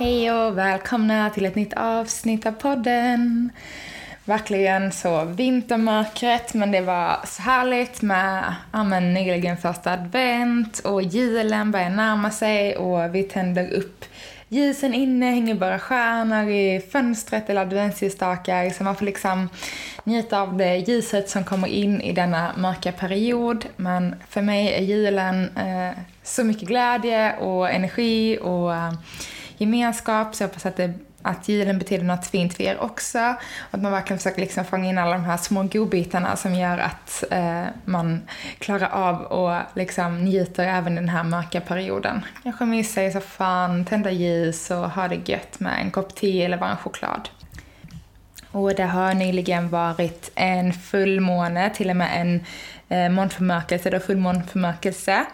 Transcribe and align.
Hej 0.00 0.32
och 0.32 0.58
välkomna 0.58 1.30
till 1.30 1.46
ett 1.46 1.54
nytt 1.54 1.72
avsnitt 1.72 2.46
av 2.46 2.52
podden. 2.52 3.50
Verkligen 4.24 4.92
så 4.92 5.24
vintermörkret, 5.24 6.54
men 6.54 6.72
det 6.72 6.80
var 6.80 7.20
så 7.26 7.42
härligt 7.42 8.02
med 8.02 8.54
ja, 8.72 8.84
men 8.84 9.14
nyligen 9.14 9.56
första 9.56 9.92
advent 9.92 10.78
och 10.78 11.02
julen 11.02 11.70
börjar 11.70 11.90
närma 11.90 12.30
sig 12.30 12.76
och 12.76 13.14
vi 13.14 13.22
tänder 13.22 13.70
upp 13.70 14.04
ljusen 14.48 14.94
inne, 14.94 15.26
hänger 15.26 15.54
bara 15.54 15.78
stjärnor 15.78 16.50
i 16.50 16.80
fönstret 16.92 17.50
eller 17.50 17.60
adventsljusstakar 17.60 18.70
så 18.70 18.84
man 18.84 18.96
får 18.96 19.06
liksom 19.06 19.48
njuta 20.04 20.40
av 20.40 20.56
det 20.56 20.76
ljuset 20.76 21.30
som 21.30 21.44
kommer 21.44 21.68
in 21.68 22.00
i 22.00 22.12
denna 22.12 22.52
mörka 22.56 22.92
period. 22.92 23.64
Men 23.76 24.14
för 24.28 24.42
mig 24.42 24.74
är 24.74 24.82
julen 24.82 25.56
eh, 25.56 25.98
så 26.22 26.44
mycket 26.44 26.68
glädje 26.68 27.36
och 27.36 27.70
energi 27.70 28.38
och 28.42 28.74
eh, 28.74 28.92
gemenskap, 29.58 30.34
så 30.34 30.42
jag 30.42 30.48
hoppas 30.48 30.66
att, 30.66 30.76
det, 30.76 30.92
att 31.22 31.48
julen 31.48 31.78
betyder 31.78 32.04
något 32.04 32.26
fint 32.26 32.54
för 32.54 32.62
er 32.62 32.78
också. 32.80 33.18
Och 33.58 33.74
att 33.74 33.82
man 33.82 33.92
verkligen 33.92 34.18
försöker 34.18 34.40
liksom 34.40 34.64
fånga 34.64 34.88
in 34.88 34.98
alla 34.98 35.12
de 35.12 35.24
här 35.24 35.36
små 35.36 35.62
godbitarna 35.62 36.36
som 36.36 36.54
gör 36.54 36.78
att 36.78 37.24
eh, 37.30 37.64
man 37.84 38.22
klarar 38.58 38.88
av 38.88 39.22
och 39.22 39.62
liksom 39.74 40.24
njuter 40.24 40.66
även 40.66 40.94
den 40.94 41.08
här 41.08 41.24
mörka 41.24 41.60
perioden. 41.60 42.24
Kanske 42.42 42.64
mysa 42.64 43.04
i 43.04 43.12
soffan, 43.12 43.84
tända 43.84 44.10
ljus 44.10 44.70
och 44.70 44.90
ha 44.90 45.08
det 45.08 45.28
gött 45.28 45.60
med 45.60 45.80
en 45.80 45.90
kopp 45.90 46.14
te 46.14 46.44
eller 46.44 46.56
varm 46.56 46.70
en 46.70 46.76
choklad. 46.76 47.28
Och 48.52 48.74
det 48.74 48.84
har 48.84 49.14
nyligen 49.14 49.68
varit 49.68 50.30
en 50.34 50.72
fullmåne, 50.72 51.70
till 51.70 51.90
och 51.90 51.96
med 51.96 52.20
en 52.20 52.44
eh, 52.88 53.10
månförmörkelse, 53.10 53.90
då 53.90 54.00
fullmånförmörkelse 54.00 55.26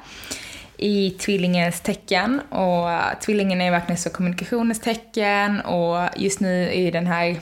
i 0.76 1.10
tvillingens 1.10 1.80
tecken. 1.80 2.40
Och 2.40 2.88
tvillingen 3.20 3.60
är 3.60 3.70
verkligen 3.70 3.98
så 3.98 4.10
kommunikationens 4.10 4.80
tecken 4.80 5.60
och 5.60 6.08
just 6.16 6.40
nu 6.40 6.72
i 6.72 6.90
den 6.90 7.06
här 7.06 7.36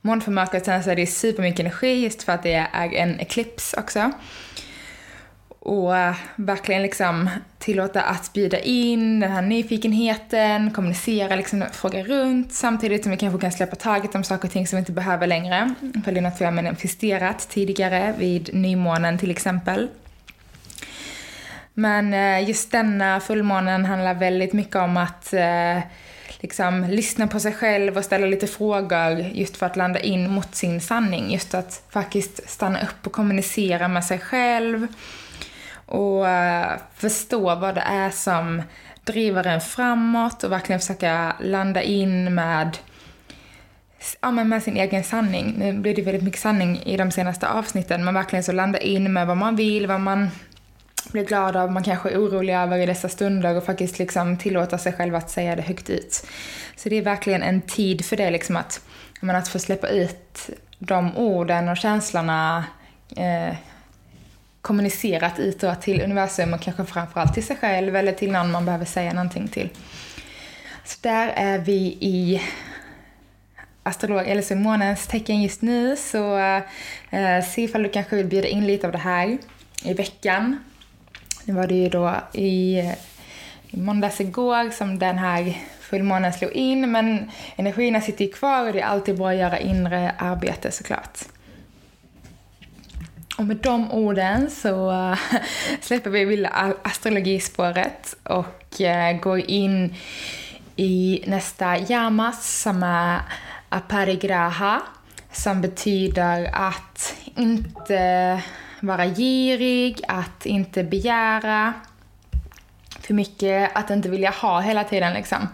månförmörkelsen 0.00 0.84
så 0.84 0.90
är 0.90 0.96
det 0.96 1.06
supermycket 1.06 1.60
energi 1.60 2.04
just 2.04 2.22
för 2.22 2.32
att 2.32 2.42
det 2.42 2.68
är 2.72 2.94
en 2.94 3.20
eklips 3.20 3.74
också. 3.78 4.12
Och 5.60 5.96
eh, 5.96 6.14
verkligen 6.36 6.82
liksom 6.82 7.30
tillåta 7.58 8.02
att 8.02 8.32
bjuda 8.32 8.58
in 8.58 9.20
den 9.20 9.32
här 9.32 9.42
nyfikenheten, 9.42 10.70
kommunicera, 10.70 11.36
liksom 11.36 11.64
fråga 11.72 12.02
runt 12.02 12.52
samtidigt 12.52 13.02
som 13.02 13.10
vi 13.10 13.18
kanske 13.18 13.40
kan 13.40 13.52
släppa 13.52 13.76
taget 13.76 14.14
om 14.14 14.24
saker 14.24 14.48
och 14.48 14.52
ting 14.52 14.66
som 14.66 14.76
vi 14.76 14.80
inte 14.80 14.92
behöver 14.92 15.26
längre. 15.26 15.74
För 16.04 16.12
det 16.12 16.20
är 16.20 16.22
något 16.22 16.40
vi 16.40 16.44
har 16.44 16.52
manifesterat 16.52 17.48
tidigare 17.48 18.14
vid 18.18 18.54
nymånen 18.54 19.18
till 19.18 19.30
exempel. 19.30 19.88
Men 21.78 22.14
eh, 22.14 22.48
just 22.48 22.72
denna 22.72 23.20
fullmånen 23.20 23.84
handlar 23.84 24.14
väldigt 24.14 24.52
mycket 24.52 24.76
om 24.76 24.96
att 24.96 25.32
eh, 25.32 25.78
liksom 26.40 26.84
lyssna 26.84 27.26
på 27.26 27.40
sig 27.40 27.52
själv 27.52 27.96
och 27.96 28.04
ställa 28.04 28.26
lite 28.26 28.46
frågor 28.46 29.18
just 29.18 29.56
för 29.56 29.66
att 29.66 29.76
landa 29.76 30.00
in 30.00 30.30
mot 30.30 30.54
sin 30.54 30.80
sanning. 30.80 31.32
Just 31.32 31.54
att 31.54 31.82
faktiskt 31.90 32.50
stanna 32.50 32.82
upp 32.82 33.06
och 33.06 33.12
kommunicera 33.12 33.88
med 33.88 34.04
sig 34.04 34.18
själv 34.18 34.86
och 35.86 36.28
eh, 36.28 36.78
förstå 36.94 37.54
vad 37.54 37.74
det 37.74 37.84
är 37.86 38.10
som 38.10 38.62
driver 39.04 39.46
en 39.46 39.60
framåt 39.60 40.44
och 40.44 40.52
verkligen 40.52 40.80
försöka 40.80 41.36
landa 41.40 41.82
in 41.82 42.34
med 42.34 42.78
ja, 44.20 44.30
men 44.30 44.48
med 44.48 44.62
sin 44.62 44.76
egen 44.76 45.04
sanning. 45.04 45.54
Nu 45.58 45.72
blir 45.72 45.94
det 45.94 46.02
väldigt 46.02 46.22
mycket 46.22 46.40
sanning 46.40 46.82
i 46.82 46.96
de 46.96 47.10
senaste 47.10 47.48
avsnitten, 47.48 48.04
men 48.04 48.14
verkligen 48.14 48.44
så 48.44 48.52
landa 48.52 48.78
in 48.78 49.12
med 49.12 49.26
vad 49.26 49.36
man 49.36 49.56
vill, 49.56 49.86
vad 49.86 50.00
man 50.00 50.30
blir 51.12 51.24
glad 51.24 51.56
av, 51.56 51.72
man 51.72 51.82
kanske 51.82 52.10
är 52.10 52.18
orolig 52.18 52.54
över 52.54 52.78
i 52.78 52.86
dessa 52.86 53.08
stunder 53.08 53.56
och 53.56 53.64
faktiskt 53.64 53.98
liksom 53.98 54.38
tillåta 54.38 54.78
sig 54.78 54.92
själv 54.92 55.14
att 55.14 55.30
säga 55.30 55.56
det 55.56 55.62
högt 55.62 55.90
ut. 55.90 56.26
Så 56.76 56.88
det 56.88 56.96
är 56.96 57.02
verkligen 57.02 57.42
en 57.42 57.60
tid 57.60 58.04
för 58.04 58.16
det, 58.16 58.30
liksom 58.30 58.56
att, 58.56 58.80
men 59.20 59.36
att 59.36 59.48
få 59.48 59.58
släppa 59.58 59.88
ut 59.88 60.50
de 60.78 61.16
orden 61.16 61.68
och 61.68 61.76
känslorna 61.76 62.64
eh, 63.16 63.54
kommunicerat 64.62 65.38
utåt 65.38 65.82
till 65.82 66.02
universum 66.02 66.54
och 66.54 66.60
kanske 66.60 66.84
framförallt 66.84 67.34
till 67.34 67.46
sig 67.46 67.56
själv 67.56 67.96
eller 67.96 68.12
till 68.12 68.32
någon 68.32 68.50
man 68.50 68.64
behöver 68.64 68.84
säga 68.84 69.12
någonting 69.12 69.48
till. 69.48 69.68
Så 70.84 70.98
där 71.00 71.28
är 71.28 71.58
vi 71.58 71.98
i 72.00 72.42
astrolog, 73.82 74.28
eller 74.28 74.42
så 74.42 74.56
månens 74.56 75.06
tecken 75.06 75.42
just 75.42 75.62
nu 75.62 75.96
så 75.96 76.38
eh, 77.10 77.44
se 77.44 77.62
ifall 77.62 77.82
du 77.82 77.88
kanske 77.88 78.16
vill 78.16 78.26
bjuda 78.26 78.48
in 78.48 78.66
lite 78.66 78.86
av 78.86 78.92
det 78.92 78.98
här 78.98 79.38
i 79.82 79.94
veckan. 79.94 80.64
Nu 81.48 81.54
var 81.54 81.66
det 81.66 81.74
ju 81.74 81.88
då 81.88 82.14
i, 82.32 82.78
i 83.70 83.76
måndags 83.76 84.20
igår 84.20 84.70
som 84.70 84.98
den 84.98 85.18
här 85.18 85.56
fullmånen 85.80 86.32
slog 86.32 86.52
in, 86.52 86.92
men 86.92 87.30
energierna 87.56 88.00
sitter 88.00 88.24
ju 88.24 88.30
kvar 88.30 88.66
och 88.66 88.72
det 88.72 88.80
är 88.80 88.86
alltid 88.86 89.18
bra 89.18 89.30
att 89.30 89.36
göra 89.36 89.58
inre 89.58 90.14
arbete 90.18 90.70
såklart. 90.70 91.18
Och 93.38 93.44
med 93.44 93.56
de 93.56 93.92
orden 93.92 94.50
så 94.50 94.90
eh, 94.90 95.18
släpper 95.80 96.10
vi 96.10 96.24
vilda 96.24 96.74
astrologispåret 96.82 98.16
och 98.22 98.80
eh, 98.80 99.20
går 99.20 99.38
in 99.38 99.94
i 100.76 101.24
nästa 101.26 101.78
yamas 101.78 102.62
som 102.62 102.82
är 102.82 103.20
aparigraha 103.68 104.82
som 105.32 105.60
betyder 105.60 106.50
att 106.52 107.14
inte 107.36 108.42
vara 108.80 109.06
girig, 109.06 110.00
att 110.08 110.46
inte 110.46 110.84
begära 110.84 111.74
för 113.00 113.14
mycket, 113.14 113.70
att 113.74 113.90
inte 113.90 114.08
vilja 114.08 114.30
ha 114.30 114.60
hela 114.60 114.84
tiden 114.84 115.14
liksom. 115.14 115.48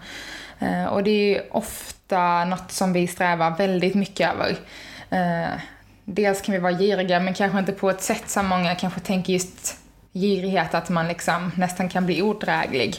Eh, 0.59 0.85
och 0.85 1.03
det 1.03 1.11
är 1.11 1.33
ju 1.35 1.41
ofta 1.51 2.45
något 2.45 2.71
som 2.71 2.93
vi 2.93 3.07
strävar 3.07 3.57
väldigt 3.57 3.95
mycket 3.95 4.29
över. 4.33 4.55
Eh, 5.09 5.59
dels 6.05 6.41
kan 6.41 6.53
vi 6.53 6.59
vara 6.59 6.73
giriga, 6.73 7.19
men 7.19 7.33
kanske 7.33 7.59
inte 7.59 7.71
på 7.71 7.89
ett 7.89 8.01
sätt 8.01 8.29
som 8.29 8.47
många 8.47 8.75
kanske 8.75 8.99
tänker 8.99 9.33
just 9.33 9.77
girighet, 10.13 10.73
att 10.73 10.89
man 10.89 11.07
liksom 11.07 11.51
nästan 11.55 11.89
kan 11.89 12.05
bli 12.05 12.21
odräglig. 12.21 12.95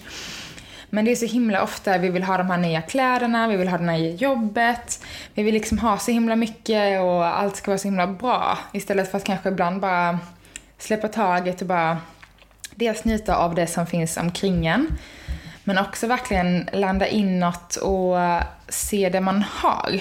Men 0.91 1.05
det 1.05 1.11
är 1.11 1.17
så 1.17 1.27
himla 1.27 1.63
ofta 1.63 1.99
vi 1.99 2.09
vill 2.09 2.23
ha 2.23 2.37
de 2.37 2.51
här 2.51 2.59
nya 2.59 2.83
kläderna, 2.83 3.49
vi 3.49 3.57
vill 3.57 3.69
ha 3.69 3.79
det 3.79 3.85
nya 3.85 4.11
jobbet, 4.11 5.05
vi 5.35 5.43
vill 5.43 5.55
liksom 5.55 5.79
ha 5.79 5.99
så 5.99 6.11
himla 6.11 6.37
mycket 6.37 7.01
och 7.01 7.27
allt 7.27 7.57
ska 7.57 7.71
vara 7.71 7.79
så 7.79 7.89
himla 7.89 8.07
bra. 8.07 8.59
Istället 8.73 9.11
för 9.11 9.19
att 9.19 9.25
kanske 9.25 9.49
ibland 9.49 9.81
bara 9.81 10.19
släppa 10.79 11.09
taget 11.09 11.61
och 11.61 11.67
bara 11.67 11.99
dels 12.75 13.05
njuta 13.05 13.37
av 13.37 13.55
det 13.55 13.67
som 13.67 13.87
finns 13.87 14.17
omkring 14.17 14.67
en. 14.67 14.99
Men 15.65 15.79
också 15.79 16.07
verkligen 16.07 16.69
landa 16.73 17.07
inåt 17.07 17.77
och 17.77 18.17
se 18.69 19.09
det 19.09 19.21
man 19.21 19.45
har. 19.51 20.01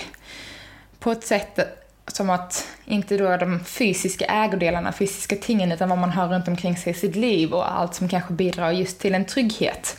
På 1.00 1.12
ett 1.12 1.24
sätt 1.24 1.60
som 2.08 2.30
att, 2.30 2.68
inte 2.86 3.18
då 3.18 3.38
de 3.38 3.64
fysiska 3.66 4.26
ägodelarna, 4.26 4.92
fysiska 4.92 5.36
tingen, 5.36 5.72
utan 5.72 5.90
vad 5.90 5.98
man 5.98 6.12
har 6.12 6.28
runt 6.28 6.48
omkring 6.48 6.78
sig 6.78 6.92
i 6.92 6.96
sitt 6.96 7.16
liv 7.16 7.54
och 7.54 7.80
allt 7.80 7.96
som 7.96 8.10
kanske 8.10 8.34
bidrar 8.34 8.72
just 8.72 9.00
till 9.00 9.16
en 9.16 9.26
trygghet 9.26 9.98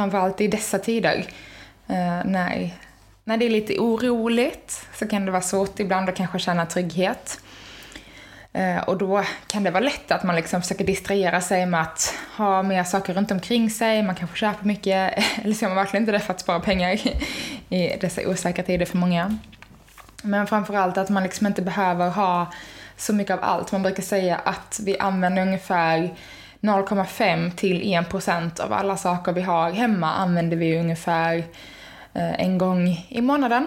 framförallt 0.00 0.40
i 0.40 0.48
dessa 0.48 0.78
tider. 0.78 1.26
Eh, 1.88 2.24
när, 2.24 2.70
när 3.24 3.36
det 3.36 3.44
är 3.44 3.50
lite 3.50 3.78
oroligt 3.78 4.86
så 4.94 5.08
kan 5.08 5.24
det 5.26 5.30
vara 5.32 5.42
svårt 5.42 5.80
ibland 5.80 6.08
att 6.08 6.16
kanske 6.16 6.38
känna 6.38 6.66
trygghet. 6.66 7.40
Eh, 8.52 8.78
och 8.78 8.98
då 8.98 9.24
kan 9.46 9.64
det 9.64 9.70
vara 9.70 9.84
lätt 9.84 10.10
att 10.10 10.22
man 10.24 10.36
liksom 10.36 10.62
försöker 10.62 10.84
distrahera 10.84 11.40
sig 11.40 11.66
med 11.66 11.82
att 11.82 12.14
ha 12.36 12.62
mer 12.62 12.84
saker 12.84 13.14
runt 13.14 13.30
omkring 13.30 13.70
sig, 13.70 14.02
man 14.02 14.14
kanske 14.14 14.36
köper 14.36 14.66
mycket, 14.66 15.24
eller 15.42 15.54
så 15.54 15.64
gör 15.64 15.68
man 15.68 15.76
verkligen 15.76 16.02
inte 16.02 16.12
det 16.12 16.20
för 16.20 16.32
att 16.32 16.40
spara 16.40 16.60
pengar 16.60 16.92
i 17.68 17.96
dessa 18.00 18.28
osäkra 18.28 18.64
tider 18.64 18.86
för 18.86 18.96
många. 18.96 19.38
Men 20.22 20.46
framförallt 20.46 20.98
att 20.98 21.08
man 21.08 21.22
liksom 21.22 21.46
inte 21.46 21.62
behöver 21.62 22.10
ha 22.10 22.52
så 22.96 23.12
mycket 23.12 23.34
av 23.34 23.44
allt. 23.44 23.72
Man 23.72 23.82
brukar 23.82 24.02
säga 24.02 24.36
att 24.36 24.80
vi 24.82 24.98
använder 24.98 25.42
ungefär 25.42 26.14
0,5 26.60 27.50
till 27.50 27.94
1 27.94 28.08
procent 28.08 28.60
av 28.60 28.72
alla 28.72 28.96
saker 28.96 29.32
vi 29.32 29.42
har 29.42 29.70
hemma 29.70 30.12
använder 30.12 30.56
vi 30.56 30.78
ungefär 30.78 31.36
eh, 32.14 32.40
en 32.40 32.58
gång 32.58 33.06
i 33.08 33.20
månaden. 33.20 33.66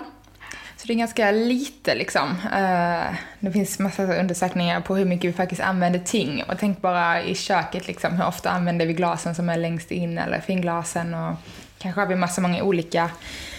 Så 0.77 0.87
det 0.87 0.93
är 0.93 0.97
ganska 0.97 1.31
lite 1.31 1.95
liksom. 1.95 2.29
Eh, 2.53 3.15
det 3.39 3.51
finns 3.51 3.79
massa 3.79 4.03
undersökningar 4.03 4.81
på 4.81 4.95
hur 4.95 5.05
mycket 5.05 5.29
vi 5.29 5.33
faktiskt 5.33 5.61
använder 5.61 5.99
ting. 5.99 6.43
Och 6.47 6.53
tänk 6.59 6.81
bara 6.81 7.21
i 7.21 7.35
köket 7.35 7.87
liksom, 7.87 8.13
hur 8.13 8.27
ofta 8.27 8.49
använder 8.49 8.85
vi 8.85 8.93
glasen 8.93 9.35
som 9.35 9.49
är 9.49 9.57
längst 9.57 9.91
in 9.91 10.17
eller 10.17 10.39
finglasen 10.39 11.13
och 11.13 11.35
kanske 11.77 12.01
har 12.01 12.07
vi 12.07 12.15
massa 12.15 12.41
många 12.41 12.63
olika. 12.63 13.09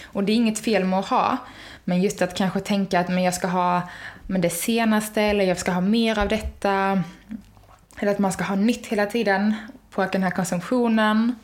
Och 0.05 0.23
det 0.23 0.31
är 0.31 0.35
inget 0.35 0.59
fel 0.59 0.83
med 0.83 0.99
att 0.99 1.05
ha. 1.05 1.37
Men 1.83 2.01
just 2.01 2.21
att 2.21 2.37
kanske 2.37 2.59
tänka 2.59 2.99
att 2.99 3.07
men 3.07 3.23
jag 3.23 3.33
ska 3.33 3.47
ha 3.47 3.81
men 4.27 4.41
det 4.41 4.49
senaste 4.49 5.21
eller 5.21 5.45
jag 5.45 5.57
ska 5.57 5.71
ha 5.71 5.81
mer 5.81 6.19
av 6.19 6.27
detta. 6.27 7.03
Eller 7.99 8.11
att 8.11 8.19
man 8.19 8.31
ska 8.31 8.43
ha 8.43 8.55
nytt 8.55 8.85
hela 8.85 9.05
tiden. 9.05 9.53
på 9.91 10.05
den 10.11 10.23
här 10.23 10.31
konsumtionen. 10.31 11.35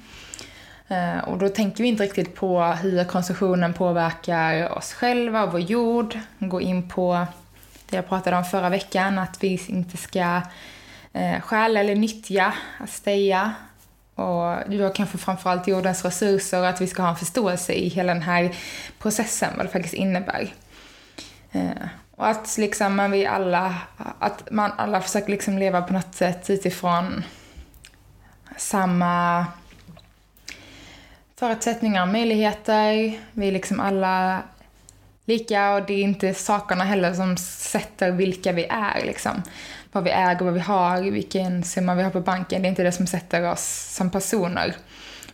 Eh, 0.87 1.17
och 1.17 1.37
då 1.37 1.49
tänker 1.49 1.83
vi 1.83 1.89
inte 1.89 2.03
riktigt 2.03 2.35
på 2.35 2.63
hur 2.63 3.03
konsumtionen 3.03 3.73
påverkar 3.73 4.77
oss 4.77 4.93
själva 4.93 5.43
och 5.43 5.51
vår 5.51 5.61
jord. 5.61 6.19
Gå 6.39 6.61
in 6.61 6.89
på 6.89 7.25
det 7.89 7.95
jag 7.95 8.07
pratade 8.07 8.37
om 8.37 8.45
förra 8.45 8.69
veckan, 8.69 9.19
att 9.19 9.43
vi 9.43 9.61
inte 9.67 9.97
ska 9.97 10.41
eh, 11.13 11.41
stjäla 11.41 11.79
eller 11.79 11.95
nyttja, 11.95 12.53
steja. 12.87 13.53
Och 14.15 14.71
då 14.71 14.89
kanske 14.89 15.17
framförallt 15.17 15.67
jordens 15.67 16.05
resurser 16.05 16.59
och 16.59 16.67
att 16.67 16.81
vi 16.81 16.87
ska 16.87 17.01
ha 17.01 17.09
en 17.09 17.15
förståelse 17.15 17.73
i 17.73 17.87
hela 17.87 18.13
den 18.13 18.23
här 18.23 18.55
processen, 18.99 19.49
vad 19.57 19.65
det 19.65 19.69
faktiskt 19.69 19.93
innebär. 19.93 20.53
Eh, 21.51 21.87
och 22.15 22.27
att 22.27 22.57
liksom 22.57 22.95
man 22.95 23.11
vi 23.11 23.25
alla, 23.25 23.75
att 24.19 24.51
man 24.51 24.71
alla 24.77 25.01
försöker 25.01 25.31
liksom 25.31 25.57
leva 25.57 25.81
på 25.81 25.93
något 25.93 26.15
sätt 26.15 26.49
utifrån 26.49 27.23
samma 28.57 29.45
förutsättningar 31.35 32.01
och 32.01 32.07
möjligheter. 32.07 33.19
Vi 33.31 33.47
är 33.47 33.51
liksom 33.51 33.79
alla 33.79 34.43
lika 35.25 35.73
och 35.73 35.85
det 35.85 35.93
är 35.93 36.03
inte 36.03 36.33
sakerna 36.33 36.83
heller 36.83 37.13
som 37.13 37.37
sätter 37.37 38.11
vilka 38.11 38.51
vi 38.51 38.65
är. 38.69 39.05
Liksom. 39.05 39.43
Vad 39.91 40.03
vi 40.03 40.11
äger, 40.11 40.45
vad 40.45 40.53
vi 40.53 40.59
har, 40.59 41.01
vilken 41.01 41.63
summa 41.63 41.95
vi 41.95 42.03
har 42.03 42.11
på 42.11 42.21
banken. 42.21 42.61
Det 42.61 42.67
är 42.67 42.69
inte 42.69 42.83
det 42.83 42.91
som 42.91 43.07
sätter 43.07 43.51
oss 43.51 43.93
som 43.95 44.09
personer. 44.09 44.75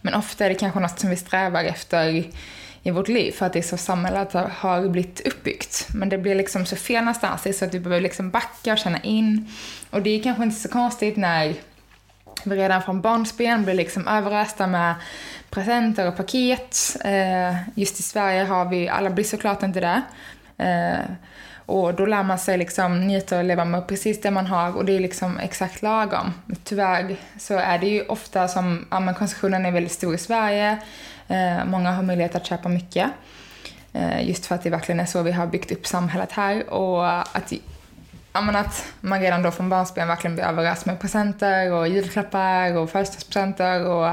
Men 0.02 0.14
ofta 0.14 0.46
är 0.46 0.50
det 0.50 0.56
kanske 0.56 0.80
något 0.80 1.00
som 1.00 1.10
vi 1.10 1.16
strävar 1.16 1.64
efter 1.64 2.24
i 2.88 2.92
vårt 2.92 3.08
liv 3.08 3.32
för 3.32 3.46
att 3.46 3.54
det 3.54 3.60
är 3.60 3.64
så 3.64 3.78
samhället 3.78 4.34
har 4.34 4.88
blivit 4.88 5.28
uppbyggt. 5.28 5.88
Men 5.94 6.10
det 6.10 6.18
blir 6.18 6.36
liksom 6.36 6.66
så 6.66 6.76
fel 6.76 7.04
någonstans 7.04 7.58
så 7.58 7.66
att 7.66 7.74
vi 7.74 7.80
behöver 7.80 8.02
liksom 8.02 8.30
backa 8.30 8.72
och 8.72 8.78
känna 8.78 9.00
in. 9.00 9.48
Och 9.90 10.02
det 10.02 10.10
är 10.10 10.24
kanske 10.24 10.44
inte 10.44 10.56
så 10.56 10.70
konstigt 10.70 11.18
när 11.18 11.56
vi 12.44 12.56
redan 12.56 12.82
från 12.82 13.02
barnsben 13.02 13.64
blir 13.64 13.74
liksom 13.74 14.08
överösta 14.08 14.68
med 14.68 14.96
presenter 15.50 16.08
och 16.08 16.18
paket. 16.18 16.98
Eh, 17.06 17.56
just 17.76 18.00
i 18.00 18.04
Sverige 18.04 18.44
har 18.44 18.66
vi, 18.66 18.90
alla 18.90 19.10
blir 19.10 19.26
såklart 19.26 19.64
inte 19.64 19.80
det. 19.80 20.02
Eh, 20.64 21.12
och 21.66 21.94
då 21.94 22.06
lär 22.06 22.24
man 22.24 22.40
sig 22.40 22.58
liksom 22.58 23.08
njuta 23.08 23.38
och 23.38 23.44
leva 23.44 23.66
med 23.66 23.88
precis 23.88 24.22
det 24.22 24.32
man 24.32 24.48
har 24.48 24.78
och 24.78 24.86
det 24.86 24.96
är 24.96 25.00
liksom 25.00 25.40
exakt 25.40 25.82
lagom. 25.82 26.34
Tyvärr 26.64 27.16
så 27.38 27.54
är 27.54 27.78
det 27.78 27.88
ju 27.88 28.06
ofta 28.06 28.48
som, 28.48 28.86
ja 28.92 29.00
men 29.00 29.16
konsumtionen 29.16 29.66
är 29.66 29.72
väldigt 29.72 29.92
stor 29.92 30.16
i 30.16 30.18
Sverige. 30.18 30.78
Eh, 31.28 31.66
många 31.66 31.92
har 31.92 32.04
möjlighet 32.04 32.36
att 32.36 32.46
köpa 32.46 32.70
mycket. 32.70 33.10
Eh, 33.94 34.28
just 34.28 34.46
för 34.46 34.56
att 34.56 34.64
det 34.64 34.70
verkligen 34.70 35.00
är 35.00 35.06
så 35.06 35.22
vi 35.24 35.32
har 35.32 35.48
byggt 35.48 35.72
upp 35.72 35.88
samhället 35.88 36.32
här 36.32 36.70
och 36.70 37.20
att 37.38 37.54
att 38.56 38.86
man 39.02 39.22
redan 39.22 39.42
då 39.42 39.52
från 39.52 39.70
barnsben 39.70 40.08
verkligen 40.08 40.36
blir 40.36 40.46
överraskad 40.46 40.94
med 40.94 41.02
presenter 41.02 41.74
och 41.74 41.88
julklappar 41.88 42.78
och 42.78 42.90
födelsedagspresenter 42.90 43.86
och 43.86 44.06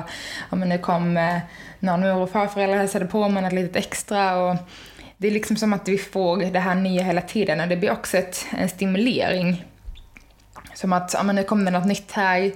ja, 0.50 0.56
men 0.56 0.68
kom 0.78 1.16
eh, 1.16 1.38
någon 1.78 2.00
mor 2.00 2.16
och 2.16 2.30
farföräldrar 2.30 2.78
hälsade 2.78 3.06
på 3.06 3.28
med 3.28 3.42
något 3.42 3.52
litet 3.52 3.76
extra 3.76 4.36
och 4.36 4.56
det 5.16 5.26
är 5.26 5.30
liksom 5.30 5.56
som 5.56 5.72
att 5.72 5.88
vi 5.88 5.98
får 5.98 6.36
det 6.36 6.58
här 6.58 6.74
nya 6.74 7.02
hela 7.02 7.20
tiden 7.20 7.60
och 7.60 7.68
det 7.68 7.76
blir 7.76 7.90
också 7.90 8.16
ett, 8.16 8.46
en 8.58 8.68
stimulering. 8.68 9.64
Som 10.74 10.92
att, 10.92 11.14
ja 11.14 11.22
men 11.22 11.36
nu 11.36 11.42
kommer 11.42 11.64
det 11.64 11.78
något 11.78 11.86
nytt 11.86 12.12
här, 12.12 12.52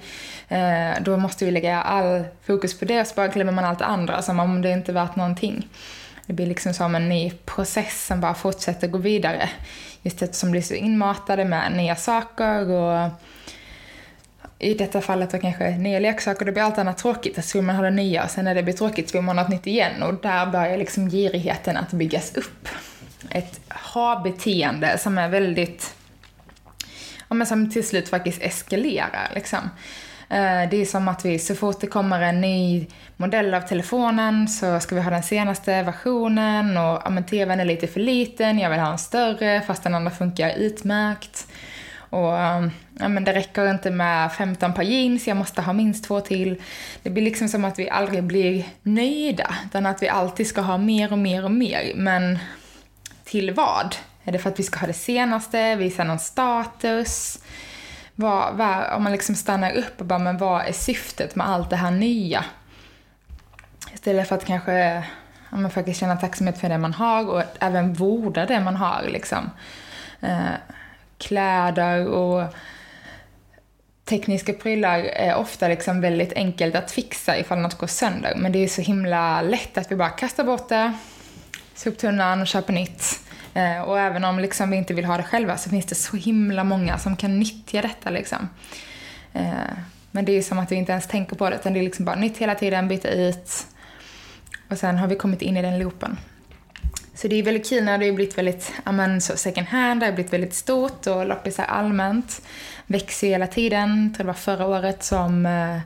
eh, 0.48 1.02
då 1.02 1.16
måste 1.16 1.44
vi 1.44 1.50
lägga 1.50 1.82
all 1.82 2.24
fokus 2.46 2.78
på 2.78 2.84
det 2.84 3.00
och 3.00 3.06
så 3.06 3.14
bara 3.14 3.28
glömmer 3.28 3.52
man 3.52 3.64
allt 3.64 3.78
det 3.78 3.84
andra 3.84 4.22
som 4.22 4.40
om 4.40 4.62
det 4.62 4.70
inte 4.70 4.92
är 4.92 4.94
värt 4.94 5.16
någonting. 5.16 5.68
Det 6.26 6.32
blir 6.32 6.46
liksom 6.46 6.74
som 6.74 6.94
en 6.94 7.08
ny 7.08 7.30
process 7.30 8.06
som 8.06 8.20
bara 8.20 8.34
fortsätter 8.34 8.88
gå 8.88 8.98
vidare. 8.98 9.48
Just 10.02 10.22
eftersom 10.22 10.48
vi 10.48 10.50
blir 10.50 10.62
så 10.62 10.74
inmatade 10.74 11.44
med 11.44 11.72
nya 11.72 11.96
saker 11.96 12.70
och 12.70 13.10
i 14.58 14.74
detta 14.74 15.00
fallet 15.00 15.30
då 15.30 15.38
kanske 15.38 15.70
nya 15.70 15.98
leksaker, 15.98 16.44
det 16.44 16.52
blir 16.52 16.62
allt 16.62 16.78
annat 16.78 16.98
tråkigt. 16.98 17.44
Så 17.44 17.58
vill 17.58 17.66
man 17.66 17.76
ha 17.76 17.82
det 17.82 17.90
nya 17.90 18.24
och 18.24 18.30
sen 18.30 18.44
när 18.44 18.54
det 18.54 18.62
blir 18.62 18.74
tråkigt 18.74 19.10
så 19.10 19.18
vill 19.18 19.24
man 19.24 19.38
ha 19.38 19.44
något 19.44 19.52
nytt 19.52 19.66
igen 19.66 20.02
och 20.02 20.14
där 20.14 20.46
börjar 20.46 20.76
liksom 20.78 21.10
girigheten 21.10 21.76
att 21.76 21.90
byggas 21.90 22.36
upp. 22.36 22.68
Ett 23.30 23.60
ha-beteende 23.68 24.98
som 24.98 25.18
är 25.18 25.28
väldigt, 25.28 25.94
ja 27.28 27.34
men 27.34 27.46
som 27.46 27.70
till 27.70 27.86
slut 27.86 28.08
faktiskt 28.08 28.42
eskalerar 28.42 29.30
liksom. 29.34 29.70
Eh, 30.30 30.70
det 30.70 30.76
är 30.76 30.84
som 30.84 31.08
att 31.08 31.24
vi, 31.24 31.38
så 31.38 31.54
fort 31.54 31.80
det 31.80 31.86
kommer 31.86 32.20
en 32.20 32.40
ny 32.40 32.86
modell 33.16 33.54
av 33.54 33.60
telefonen 33.60 34.48
så 34.48 34.80
ska 34.80 34.94
vi 34.94 35.00
ha 35.00 35.10
den 35.10 35.22
senaste 35.22 35.82
versionen 35.82 36.76
och 36.76 37.02
ja, 37.04 37.10
men 37.10 37.24
tvn 37.24 37.60
är 37.60 37.64
lite 37.64 37.86
för 37.86 38.00
liten, 38.00 38.58
jag 38.58 38.70
vill 38.70 38.80
ha 38.80 38.92
en 38.92 38.98
större 38.98 39.60
fast 39.60 39.82
den 39.82 39.94
andra 39.94 40.10
funkar 40.10 40.52
utmärkt. 40.56 41.46
Och 42.10 42.38
ehm, 42.38 42.70
ja, 42.98 43.08
men 43.08 43.24
det 43.24 43.32
räcker 43.32 43.70
inte 43.70 43.90
med 43.90 44.32
15 44.32 44.74
par 44.74 44.82
jeans, 44.82 45.26
jag 45.26 45.36
måste 45.36 45.62
ha 45.62 45.72
minst 45.72 46.04
två 46.04 46.20
till. 46.20 46.62
Det 47.02 47.10
blir 47.10 47.22
liksom 47.22 47.48
som 47.48 47.64
att 47.64 47.78
vi 47.78 47.90
aldrig 47.90 48.24
blir 48.24 48.64
nöjda, 48.82 49.54
utan 49.64 49.86
att 49.86 50.02
vi 50.02 50.08
alltid 50.08 50.46
ska 50.46 50.60
ha 50.60 50.78
mer 50.78 51.12
och 51.12 51.18
mer 51.18 51.44
och 51.44 51.50
mer. 51.50 51.92
Men 51.94 52.38
till 53.24 53.54
vad? 53.54 53.96
Är 54.28 54.32
det 54.32 54.38
för 54.38 54.50
att 54.50 54.58
vi 54.58 54.62
ska 54.62 54.78
ha 54.78 54.86
det 54.86 54.92
senaste, 54.92 55.74
visa 55.74 56.04
någon 56.04 56.18
status? 56.18 57.38
Vad, 58.14 58.54
vad, 58.54 58.92
om 58.92 59.02
man 59.02 59.12
liksom 59.12 59.34
stannar 59.34 59.72
upp 59.72 60.00
och 60.00 60.06
bara, 60.06 60.18
men 60.18 60.38
vad 60.38 60.66
är 60.66 60.72
syftet 60.72 61.36
med 61.36 61.48
allt 61.48 61.70
det 61.70 61.76
här 61.76 61.90
nya? 61.90 62.44
Istället 63.94 64.28
för 64.28 64.36
att 64.36 64.44
kanske 64.44 65.04
ja, 65.50 65.56
man 65.56 65.70
faktiskt 65.70 66.00
känna 66.00 66.16
tacksamhet 66.16 66.58
för 66.58 66.68
det 66.68 66.78
man 66.78 66.92
har 66.92 67.28
och 67.28 67.42
även 67.60 67.94
vårda 67.94 68.46
det 68.46 68.60
man 68.60 68.76
har. 68.76 69.02
Liksom. 69.08 69.50
Eh, 70.20 70.54
kläder 71.18 72.06
och 72.06 72.54
tekniska 74.04 74.52
prylar 74.52 74.98
är 74.98 75.36
ofta 75.36 75.68
liksom 75.68 76.00
väldigt 76.00 76.32
enkelt 76.32 76.74
att 76.74 76.90
fixa 76.90 77.38
ifall 77.38 77.58
något 77.58 77.78
går 77.78 77.86
sönder. 77.86 78.34
Men 78.36 78.52
det 78.52 78.58
är 78.58 78.68
så 78.68 78.82
himla 78.82 79.42
lätt 79.42 79.78
att 79.78 79.92
vi 79.92 79.96
bara 79.96 80.10
kastar 80.10 80.44
bort 80.44 80.68
det, 80.68 80.92
soptunnan 81.74 82.40
och 82.40 82.46
köper 82.46 82.72
nytt. 82.72 83.27
Eh, 83.54 83.80
och 83.80 84.00
även 84.00 84.24
om 84.24 84.38
liksom 84.38 84.70
vi 84.70 84.76
inte 84.76 84.94
vill 84.94 85.04
ha 85.04 85.16
det 85.16 85.22
själva 85.22 85.56
så 85.56 85.70
finns 85.70 85.86
det 85.86 85.94
så 85.94 86.16
himla 86.16 86.64
många 86.64 86.98
som 86.98 87.16
kan 87.16 87.38
nyttja 87.38 87.82
detta. 87.82 88.10
Liksom. 88.10 88.48
Eh, 89.32 89.78
men 90.10 90.24
det 90.24 90.32
är 90.32 90.42
som 90.42 90.58
att 90.58 90.72
vi 90.72 90.76
inte 90.76 90.92
ens 90.92 91.06
tänker 91.06 91.36
på 91.36 91.50
det, 91.50 91.56
utan 91.56 91.72
det 91.72 91.80
är 91.80 91.84
liksom 91.84 92.04
bara 92.04 92.16
nytt 92.16 92.38
hela 92.38 92.54
tiden, 92.54 92.88
byta 92.88 93.08
ut. 93.08 93.66
Och 94.68 94.78
sen 94.78 94.98
har 94.98 95.08
vi 95.08 95.16
kommit 95.16 95.42
in 95.42 95.56
i 95.56 95.62
den 95.62 95.78
loopen. 95.78 96.16
Så 97.14 97.28
det 97.28 97.36
är 97.36 97.42
väldigt 97.42 97.68
kul 97.68 97.84
när 97.84 97.98
det 97.98 98.06
har 98.06 98.12
blivit 98.12 98.38
väldigt, 98.38 98.72
amen, 98.84 99.20
så 99.20 99.36
second 99.36 99.66
hand, 99.66 100.00
det 100.00 100.06
har 100.06 100.12
blivit 100.12 100.32
väldigt 100.32 100.54
stort 100.54 101.06
och 101.06 101.26
loppisar 101.26 101.64
allmänt 101.64 102.42
växer 102.86 103.26
hela 103.26 103.46
tiden. 103.46 104.04
Jag 104.04 104.14
tror 104.14 104.24
det 104.24 104.26
var 104.26 104.34
förra 104.34 104.66
året 104.66 105.02
som 105.02 105.46
eh, 105.46 105.78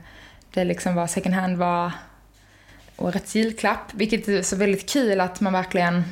det 0.53 0.63
liksom 0.63 0.95
var 0.95 1.07
second 1.07 1.35
hand 1.35 1.57
var 1.57 1.91
årets 2.97 3.35
julklapp, 3.35 3.93
vilket 3.93 4.27
är 4.27 4.41
så 4.41 4.55
väldigt 4.55 4.89
kul 4.89 5.21
att 5.21 5.41
man 5.41 5.53
verkligen 5.53 6.03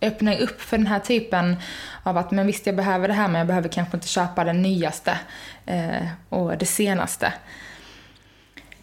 öppnar 0.00 0.40
upp 0.40 0.60
för 0.60 0.78
den 0.78 0.86
här 0.86 1.00
typen 1.00 1.56
av 2.02 2.16
att 2.16 2.30
men 2.30 2.46
visst 2.46 2.66
jag 2.66 2.76
behöver 2.76 3.08
det 3.08 3.14
här 3.14 3.28
men 3.28 3.38
jag 3.38 3.46
behöver 3.46 3.68
kanske 3.68 3.96
inte 3.96 4.08
köpa 4.08 4.44
det 4.44 4.52
nyaste 4.52 5.18
eh, 5.66 6.06
och 6.28 6.58
det 6.58 6.66
senaste. 6.66 7.32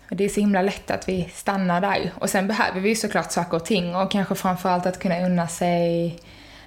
Det 0.09 0.23
är 0.23 0.29
så 0.29 0.39
himla 0.39 0.61
lätt 0.61 0.91
att 0.91 1.09
vi 1.09 1.29
stannar 1.33 1.81
där. 1.81 2.11
Och 2.15 2.29
sen 2.29 2.47
behöver 2.47 2.79
vi 2.79 2.89
ju 2.89 2.95
såklart 2.95 3.31
saker 3.31 3.57
och 3.57 3.65
ting 3.65 3.95
och 3.95 4.11
kanske 4.11 4.35
framförallt 4.35 4.85
att 4.85 4.99
kunna 4.99 5.25
unna 5.25 5.47
sig 5.47 6.19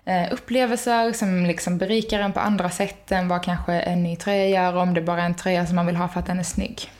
eh, 0.04 0.32
upplevelser 0.32 1.12
som 1.12 1.46
liksom 1.46 1.78
berikar 1.78 2.20
en 2.20 2.32
på 2.32 2.40
andra 2.40 2.70
sätt 2.70 3.12
än 3.12 3.28
vad 3.28 3.44
kanske 3.44 3.72
en 3.72 4.02
ny 4.02 4.16
tröja 4.16 4.48
gör 4.48 4.76
om 4.76 4.94
det 4.94 5.00
bara 5.00 5.22
är 5.22 5.26
en 5.26 5.34
tröja 5.34 5.66
som 5.66 5.76
man 5.76 5.86
vill 5.86 5.96
ha 5.96 6.08
för 6.08 6.20
att 6.20 6.26
den 6.26 6.38
är 6.38 6.42
snygg. 6.44 6.90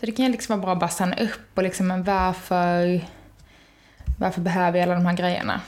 Så 0.00 0.06
det 0.06 0.12
kan 0.12 0.32
liksom 0.32 0.56
vara 0.56 0.62
bra 0.62 0.72
att 0.72 0.80
bara 0.80 0.88
stanna 0.88 1.16
upp 1.16 1.50
och 1.54 1.62
liksom, 1.62 1.86
men 1.86 2.02
varför 2.02 3.00
varför 4.22 4.40
behöver 4.40 4.78
jag 4.78 4.86
alla 4.86 4.94
de 4.94 5.06
här 5.06 5.16
grejerna? 5.16 5.60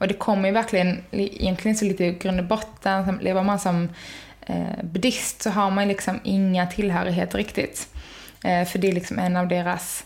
Och 0.00 0.08
det 0.08 0.14
kommer 0.14 0.48
ju 0.48 0.54
verkligen, 0.54 1.02
egentligen 1.10 1.76
så 1.76 1.84
lite 1.84 2.04
i 2.04 2.12
grund 2.12 2.40
och 2.40 2.46
botten, 2.46 3.18
lever 3.22 3.42
man 3.42 3.58
som 3.58 3.88
eh, 4.40 4.82
buddhist 4.82 5.42
så 5.42 5.50
har 5.50 5.70
man 5.70 5.88
liksom 5.88 6.20
inga 6.24 6.66
tillhörigheter 6.66 7.38
riktigt. 7.38 7.88
Eh, 8.44 8.64
för 8.64 8.78
det 8.78 8.88
är 8.88 8.92
liksom 8.92 9.18
en 9.18 9.36
av 9.36 9.48
deras 9.48 10.04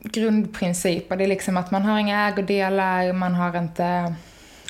grundprinciper. 0.00 1.16
Det 1.16 1.24
är 1.24 1.28
liksom 1.28 1.56
att 1.56 1.70
man 1.70 1.82
har 1.82 1.98
inga 1.98 2.28
ägodelar, 2.28 3.12
man 3.12 3.34
har 3.34 3.58
inte 3.58 4.14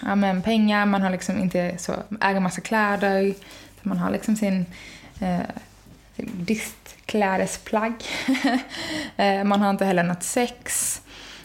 ja, 0.02 0.14
men 0.14 0.42
pengar, 0.42 0.87
man 0.87 1.02
har 1.02 1.10
liksom 1.10 1.38
inte 1.38 1.78
så, 1.78 1.94
äger 2.20 2.40
massa 2.40 2.60
kläder. 2.60 3.34
Man 3.82 3.98
har 3.98 4.10
liksom 4.10 4.37
sin 4.37 4.66
eh, 5.20 5.40
distklädesplagg. 6.18 7.94
Eh, 9.16 9.44
man 9.44 9.60
har 9.60 9.70
inte 9.70 9.84
heller 9.84 10.02
något 10.02 10.22
sex. 10.22 11.02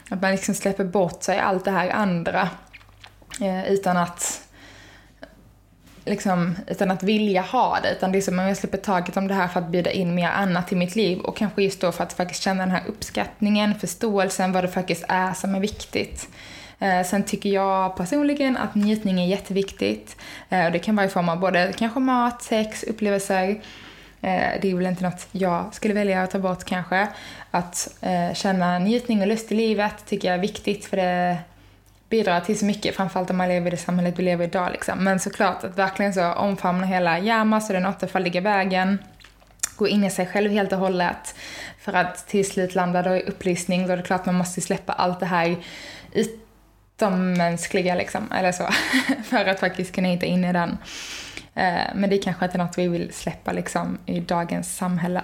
Att 0.09 0.21
man 0.21 0.31
liksom 0.31 0.55
släpper 0.55 0.83
bort 0.83 1.23
sig 1.23 1.39
allt 1.39 1.65
det 1.65 1.71
här 1.71 1.89
andra 1.89 2.49
eh, 3.41 3.71
utan 3.71 3.97
att 3.97 4.47
liksom, 6.05 6.55
utan 6.67 6.91
att 6.91 7.03
vilja 7.03 7.41
ha 7.41 7.79
det. 7.83 7.91
Utan 7.91 8.11
det 8.11 8.17
är 8.17 8.21
som 8.21 8.39
om 8.39 8.45
jag 8.45 8.57
släpper 8.57 8.77
taget 8.77 9.17
om 9.17 9.27
det 9.27 9.33
här 9.33 9.47
för 9.47 9.59
att 9.59 9.69
bjuda 9.69 9.91
in 9.91 10.15
mer 10.15 10.29
annat 10.29 10.71
i 10.71 10.75
mitt 10.75 10.95
liv. 10.95 11.19
Och 11.19 11.37
kanske 11.37 11.63
just 11.63 11.81
då 11.81 11.91
för 11.91 12.03
att 12.03 12.13
faktiskt 12.13 12.41
känna 12.41 12.63
den 12.63 12.71
här 12.71 12.83
uppskattningen, 12.87 13.79
förståelsen, 13.79 14.51
vad 14.51 14.63
det 14.63 14.67
faktiskt 14.67 15.05
är 15.07 15.33
som 15.33 15.55
är 15.55 15.59
viktigt. 15.59 16.29
Eh, 16.79 17.03
sen 17.03 17.23
tycker 17.23 17.49
jag 17.49 17.97
personligen 17.97 18.57
att 18.57 18.75
njutning 18.75 19.19
är 19.19 19.27
jätteviktigt. 19.27 20.17
Eh, 20.49 20.65
och 20.65 20.71
det 20.71 20.79
kan 20.79 20.95
vara 20.95 21.05
i 21.05 21.09
form 21.09 21.29
av 21.29 21.39
både 21.39 21.73
kanske 21.77 21.99
mat, 21.99 22.41
sex, 22.43 22.83
upplevelser. 22.83 23.61
Eh, 24.23 24.59
det 24.61 24.71
är 24.71 24.75
väl 24.75 24.85
inte 24.85 25.03
något 25.03 25.27
jag 25.31 25.73
skulle 25.73 25.93
välja 25.93 26.23
att 26.23 26.31
ta 26.31 26.39
bort 26.39 26.63
kanske. 26.63 27.07
Att 27.51 27.97
eh, 28.01 28.33
känna 28.33 28.79
njutning 28.79 29.21
och 29.21 29.27
lust 29.27 29.51
i 29.51 29.55
livet 29.55 30.05
tycker 30.05 30.27
jag 30.27 30.35
är 30.35 30.41
viktigt 30.41 30.85
för 30.85 30.97
det 30.97 31.37
bidrar 32.09 32.39
till 32.39 32.59
så 32.59 32.65
mycket, 32.65 32.95
framförallt 32.95 33.29
om 33.29 33.37
man 33.37 33.47
lever 33.47 33.67
i 33.67 33.69
det 33.69 33.77
samhället 33.77 34.19
vi 34.19 34.23
lever 34.23 34.45
i 34.45 34.47
idag. 34.47 34.71
Liksom. 34.71 35.03
Men 35.03 35.19
såklart 35.19 35.63
att 35.63 35.77
verkligen 35.77 36.13
så 36.13 36.33
omfamna 36.33 36.85
hela 36.85 37.19
Yamas 37.19 37.69
och 37.69 37.73
den 37.73 37.85
åttafaldiga 37.85 38.41
vägen. 38.41 38.99
Gå 39.75 39.87
in 39.87 40.03
i 40.03 40.09
sig 40.09 40.25
själv 40.25 40.51
helt 40.51 40.71
och 40.71 40.79
hållet. 40.79 41.35
För 41.79 41.93
att 41.93 42.27
till 42.27 42.49
slut 42.49 42.75
landa 42.75 43.01
då 43.01 43.15
i 43.15 43.21
upplysning, 43.21 43.87
då 43.87 43.93
är 43.93 43.97
det 43.97 44.03
klart 44.03 44.25
man 44.25 44.35
måste 44.35 44.61
släppa 44.61 44.93
allt 44.93 45.19
det 45.19 45.25
här 45.25 45.55
utommänskliga 46.13 47.95
liksom, 47.95 48.31
eller 48.31 48.51
så. 48.51 48.69
för 49.23 49.45
att 49.45 49.59
faktiskt 49.59 49.95
kunna 49.95 50.07
hitta 50.07 50.25
in 50.25 50.45
i 50.45 50.53
den. 50.53 50.77
Eh, 51.55 51.95
men 51.95 52.09
det 52.09 52.15
är 52.15 52.21
kanske 52.21 52.45
inte 52.45 52.57
något 52.57 52.77
vi 52.77 52.87
vill 52.87 53.13
släppa 53.13 53.51
liksom 53.51 53.97
i 54.05 54.19
dagens 54.19 54.77
samhälle. 54.77 55.21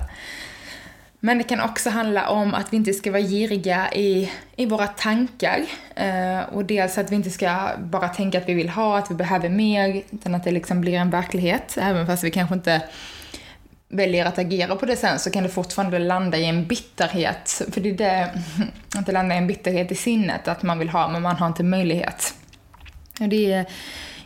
Men 1.20 1.38
det 1.38 1.44
kan 1.44 1.62
också 1.62 1.90
handla 1.90 2.30
om 2.30 2.54
att 2.54 2.74
vi 2.74 2.78
inte 2.78 2.94
ska 2.94 3.12
vara 3.12 3.22
giriga 3.22 3.94
i, 3.94 4.32
i 4.56 4.66
våra 4.66 4.88
tankar. 4.88 5.66
Eh, 5.96 6.40
och 6.40 6.66
dels 6.66 6.98
att 6.98 7.12
vi 7.12 7.16
inte 7.16 7.30
ska 7.30 7.70
bara 7.80 8.08
tänka 8.08 8.38
att 8.38 8.50
vi 8.50 8.54
vill 8.54 8.70
ha, 8.70 8.98
att 8.98 9.12
vi 9.12 9.16
behöver 9.16 9.50
mer, 9.50 10.04
utan 10.12 10.36
att 10.36 10.44
det 10.44 10.52
liksom 10.52 10.82
blir 10.82 10.94
en 10.94 11.10
verklighet. 11.10 11.78
Även 11.82 12.08
fast 12.08 12.24
vi 12.24 12.32
kanske 12.32 12.56
inte 12.56 12.82
väljer 13.90 14.26
att 14.26 14.40
agera 14.40 14.76
på 14.76 14.86
det 14.86 14.96
sen 14.96 15.20
så 15.20 15.32
kan 15.32 15.44
det 15.44 15.50
fortfarande 15.50 16.00
landa 16.00 16.38
i 16.38 16.46
en 16.46 16.68
bitterhet. 16.68 17.62
För 17.72 17.82
det 17.82 17.90
är 17.90 17.94
det, 17.94 18.30
att 19.00 19.06
det 19.06 19.12
landar 19.12 19.36
i 19.36 19.40
en 19.40 19.48
bitterhet 19.48 19.92
i 19.92 19.96
sinnet, 19.96 20.48
att 20.48 20.64
man 20.64 20.80
vill 20.80 20.90
ha 20.90 21.08
men 21.08 21.22
man 21.22 21.36
har 21.36 21.48
inte 21.48 21.64
möjlighet. 21.64 22.34
Och 23.20 23.30
det 23.30 23.54
är 23.54 23.66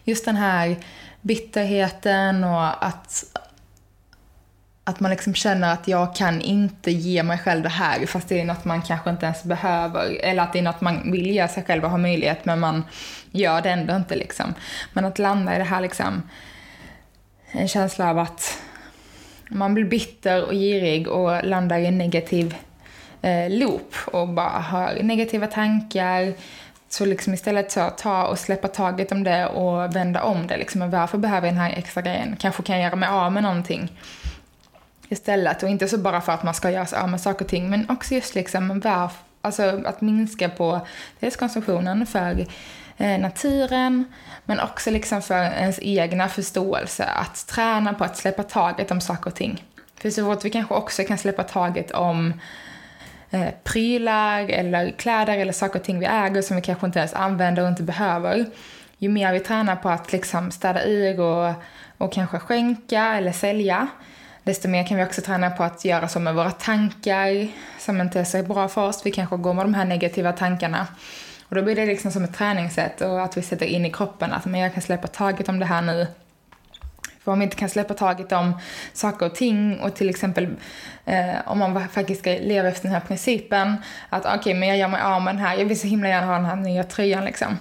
just 0.03 0.25
den 0.25 0.35
här 0.35 0.75
bitterheten 1.23 2.43
och 2.43 2.85
att, 2.85 3.23
att 4.83 4.99
man 4.99 5.11
liksom 5.11 5.33
känner 5.33 5.73
att 5.73 5.87
jag 5.87 6.15
kan 6.15 6.41
inte 6.41 6.91
ge 6.91 7.23
mig 7.23 7.37
själv 7.37 7.63
det 7.63 7.69
här 7.69 8.05
fast 8.05 8.29
det 8.29 8.41
är 8.41 8.45
något 8.45 8.65
man 8.65 8.81
kanske 8.81 9.09
inte 9.09 9.25
ens 9.25 9.43
behöver. 9.43 10.19
Eller 10.23 10.43
att 10.43 10.53
det 10.53 10.59
är 10.59 10.63
något 10.63 10.81
man 10.81 11.11
vill 11.11 11.35
göra 11.35 11.47
sig 11.47 11.63
själv 11.63 11.83
och 11.83 11.91
har 11.91 11.97
möjlighet 11.97 12.45
men 12.45 12.59
man 12.59 12.83
gör 13.31 13.61
det 13.61 13.69
ändå 13.69 13.95
inte 13.95 14.15
liksom. 14.15 14.53
Men 14.93 15.05
att 15.05 15.19
landa 15.19 15.55
i 15.55 15.57
det 15.57 15.63
här 15.63 15.81
liksom, 15.81 16.29
en 17.51 17.67
känsla 17.67 18.09
av 18.09 18.19
att 18.19 18.57
man 19.49 19.73
blir 19.73 19.85
bitter 19.85 20.45
och 20.45 20.53
girig 20.53 21.07
och 21.07 21.45
landar 21.45 21.77
i 21.79 21.85
en 21.85 21.97
negativ 21.97 22.55
eh, 23.21 23.49
loop 23.49 23.95
och 24.05 24.29
bara 24.29 24.59
har 24.59 25.03
negativa 25.03 25.47
tankar. 25.47 26.33
Så 26.93 27.05
liksom 27.05 27.33
istället 27.33 27.71
så 27.71 27.89
ta 27.89 28.27
och 28.27 28.39
släppa 28.39 28.67
taget 28.67 29.11
om 29.11 29.23
det 29.23 29.47
och 29.47 29.95
vända 29.95 30.23
om 30.23 30.47
det. 30.47 30.57
Liksom, 30.57 30.89
varför 30.89 31.17
behöver 31.17 31.47
jag 31.47 31.55
den 31.55 31.61
här 31.61 31.73
extra 31.77 32.01
grejen? 32.01 32.35
Kanske 32.39 32.63
kan 32.63 32.75
jag 32.75 32.83
göra 32.83 32.95
mig 32.95 33.09
av 33.09 33.31
med 33.31 33.43
någonting 33.43 33.99
istället. 35.09 35.63
Och 35.63 35.69
inte 35.69 35.87
så 35.87 35.97
bara 35.97 36.21
för 36.21 36.31
att 36.31 36.43
man 36.43 36.53
ska 36.53 36.71
göra 36.71 36.85
sig 36.85 36.99
av 36.99 37.09
med 37.09 37.21
saker 37.21 37.45
och 37.45 37.49
ting, 37.49 37.69
men 37.69 37.89
också 37.89 38.13
just 38.13 38.35
liksom 38.35 38.79
varför, 38.79 39.17
alltså 39.41 39.81
att 39.85 40.01
minska 40.01 40.49
på 40.49 40.87
dels 41.19 41.35
konsumtionen 41.35 42.05
för 42.05 42.45
eh, 42.97 43.19
naturen, 43.19 44.05
men 44.45 44.59
också 44.59 44.91
liksom 44.91 45.21
för 45.21 45.43
ens 45.43 45.79
egna 45.81 46.29
förståelse. 46.29 47.05
Att 47.05 47.47
träna 47.47 47.93
på 47.93 48.03
att 48.03 48.17
släppa 48.17 48.43
taget 48.43 48.91
om 48.91 49.01
saker 49.01 49.27
och 49.29 49.35
ting. 49.35 49.63
För 49.95 50.09
så 50.09 50.25
fort 50.25 50.45
vi 50.45 50.49
kanske 50.49 50.73
också 50.73 51.03
kan 51.03 51.17
släppa 51.17 51.43
taget 51.43 51.91
om 51.91 52.33
eh, 53.33 53.49
prylar 53.63 54.49
eller 54.49 54.91
kläder 54.91 55.37
eller 55.37 55.53
saker 55.53 55.79
och 55.79 55.85
ting 55.85 55.99
vi 55.99 56.05
äger 56.05 56.41
som 56.41 56.55
vi 56.55 56.61
kanske 56.61 56.85
inte 56.85 56.99
ens 56.99 57.13
använder 57.13 57.63
och 57.63 57.69
inte 57.69 57.83
behöver. 57.83 58.45
Ju 58.97 59.09
mer 59.09 59.33
vi 59.33 59.39
tränar 59.39 59.75
på 59.75 59.89
att 59.89 60.11
liksom 60.11 60.51
städa 60.51 60.83
ur 60.85 61.19
och, 61.19 61.53
och 61.97 62.13
kanske 62.13 62.39
skänka 62.39 63.03
eller 63.03 63.31
sälja, 63.31 63.87
desto 64.43 64.67
mer 64.67 64.87
kan 64.87 64.97
vi 64.97 65.03
också 65.03 65.21
träna 65.21 65.49
på 65.49 65.63
att 65.63 65.85
göra 65.85 66.07
så 66.07 66.19
med 66.19 66.35
våra 66.35 66.51
tankar 66.51 67.47
som 67.79 68.01
inte 68.01 68.19
är 68.19 68.23
så 68.23 68.43
bra 68.43 68.67
för 68.67 68.87
oss. 68.87 69.05
Vi 69.05 69.11
kanske 69.11 69.37
går 69.37 69.53
med 69.53 69.65
de 69.65 69.73
här 69.73 69.85
negativa 69.85 70.31
tankarna. 70.31 70.87
Och 71.49 71.55
då 71.55 71.61
blir 71.61 71.75
det 71.75 71.85
liksom 71.85 72.11
som 72.11 72.23
ett 72.23 72.35
träningssätt 72.35 73.01
och 73.01 73.23
att 73.23 73.37
vi 73.37 73.41
sätter 73.41 73.65
in 73.65 73.85
i 73.85 73.91
kroppen 73.91 74.33
att 74.33 74.45
men 74.45 74.61
jag 74.61 74.73
kan 74.73 74.81
släppa 74.81 75.07
taget 75.07 75.49
om 75.49 75.59
det 75.59 75.65
här 75.65 75.81
nu. 75.81 76.07
För 77.23 77.31
om 77.31 77.39
vi 77.39 77.43
inte 77.43 77.55
kan 77.55 77.69
släppa 77.69 77.93
taget 77.93 78.31
om 78.31 78.59
saker 78.93 79.25
och 79.25 79.35
ting 79.35 79.79
och 79.79 79.95
till 79.95 80.09
exempel 80.09 80.47
eh, 81.05 81.35
om 81.45 81.59
man 81.59 81.89
faktiskt 81.89 82.21
ska 82.21 82.29
leva 82.29 82.67
efter 82.67 82.83
den 82.83 82.93
här 82.93 83.07
principen 83.07 83.75
att 84.09 84.25
okej, 84.25 84.39
okay, 84.39 84.53
men 84.53 84.69
jag 84.69 84.77
gör 84.77 84.87
mig 84.87 85.01
av 85.01 85.21
med 85.21 85.35
den 85.35 85.41
här, 85.41 85.57
jag 85.57 85.65
vill 85.65 85.79
så 85.79 85.87
himla 85.87 86.09
gärna 86.09 86.27
ha 86.27 86.33
den 86.33 86.45
här 86.45 86.55
nya 86.55 86.83
tröjan 86.83 87.25
liksom. 87.25 87.57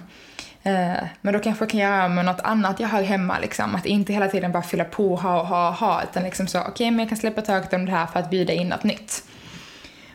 Eh, 0.63 1.03
men 1.21 1.33
då 1.33 1.39
kanske 1.39 1.63
jag 1.63 1.69
kan 1.69 1.79
göra 1.79 2.07
med 2.07 2.25
något 2.25 2.41
annat 2.41 2.79
jag 2.79 2.87
har 2.87 3.01
hemma. 3.01 3.39
Liksom. 3.39 3.75
Att 3.75 3.85
inte 3.85 4.13
hela 4.13 4.27
tiden 4.27 4.51
bara 4.51 4.63
fylla 4.63 4.85
på, 4.85 5.15
ha, 5.15 5.41
och 5.41 5.47
ha, 5.47 5.69
och 5.69 5.75
ha. 5.75 6.03
Utan 6.03 6.23
liksom 6.23 6.47
så, 6.47 6.59
okej, 6.59 6.71
okay, 6.71 6.91
men 6.91 6.99
jag 6.99 7.09
kan 7.09 7.17
släppa 7.17 7.41
taget 7.41 7.73
om 7.73 7.85
det 7.85 7.91
här 7.91 8.05
för 8.05 8.19
att 8.19 8.29
bjuda 8.29 8.53
in 8.53 8.69
något 8.69 8.83
nytt. 8.83 9.23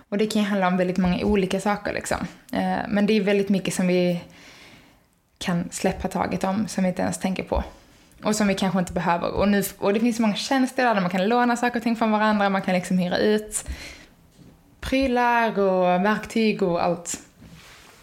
Och 0.08 0.18
det 0.18 0.26
kan 0.26 0.42
ju 0.42 0.48
handla 0.48 0.66
om 0.66 0.76
väldigt 0.76 0.98
många 0.98 1.24
olika 1.24 1.60
saker 1.60 1.92
liksom. 1.92 2.18
Eh, 2.52 2.78
men 2.88 3.06
det 3.06 3.12
är 3.12 3.20
väldigt 3.20 3.48
mycket 3.48 3.74
som 3.74 3.86
vi 3.86 4.20
kan 5.38 5.68
släppa 5.70 6.08
taget 6.08 6.44
om, 6.44 6.68
som 6.68 6.84
vi 6.84 6.88
inte 6.88 7.02
ens 7.02 7.18
tänker 7.18 7.42
på. 7.42 7.64
Och 8.22 8.36
som 8.36 8.48
vi 8.48 8.54
kanske 8.54 8.78
inte 8.78 8.92
behöver. 8.92 9.30
Och, 9.30 9.48
nu, 9.48 9.62
och 9.78 9.94
det 9.94 10.00
finns 10.00 10.18
många 10.18 10.34
tjänster 10.34 10.94
där 10.94 11.00
man 11.00 11.10
kan 11.10 11.28
låna 11.28 11.56
saker 11.56 11.76
och 11.76 11.82
ting 11.82 11.96
från 11.96 12.10
varandra, 12.10 12.48
man 12.48 12.62
kan 12.62 12.74
liksom 12.74 12.98
hyra 12.98 13.18
ut 13.18 13.64
prylar 14.80 15.58
och 15.58 16.04
verktyg 16.04 16.62
och 16.62 16.84
allt 16.84 17.20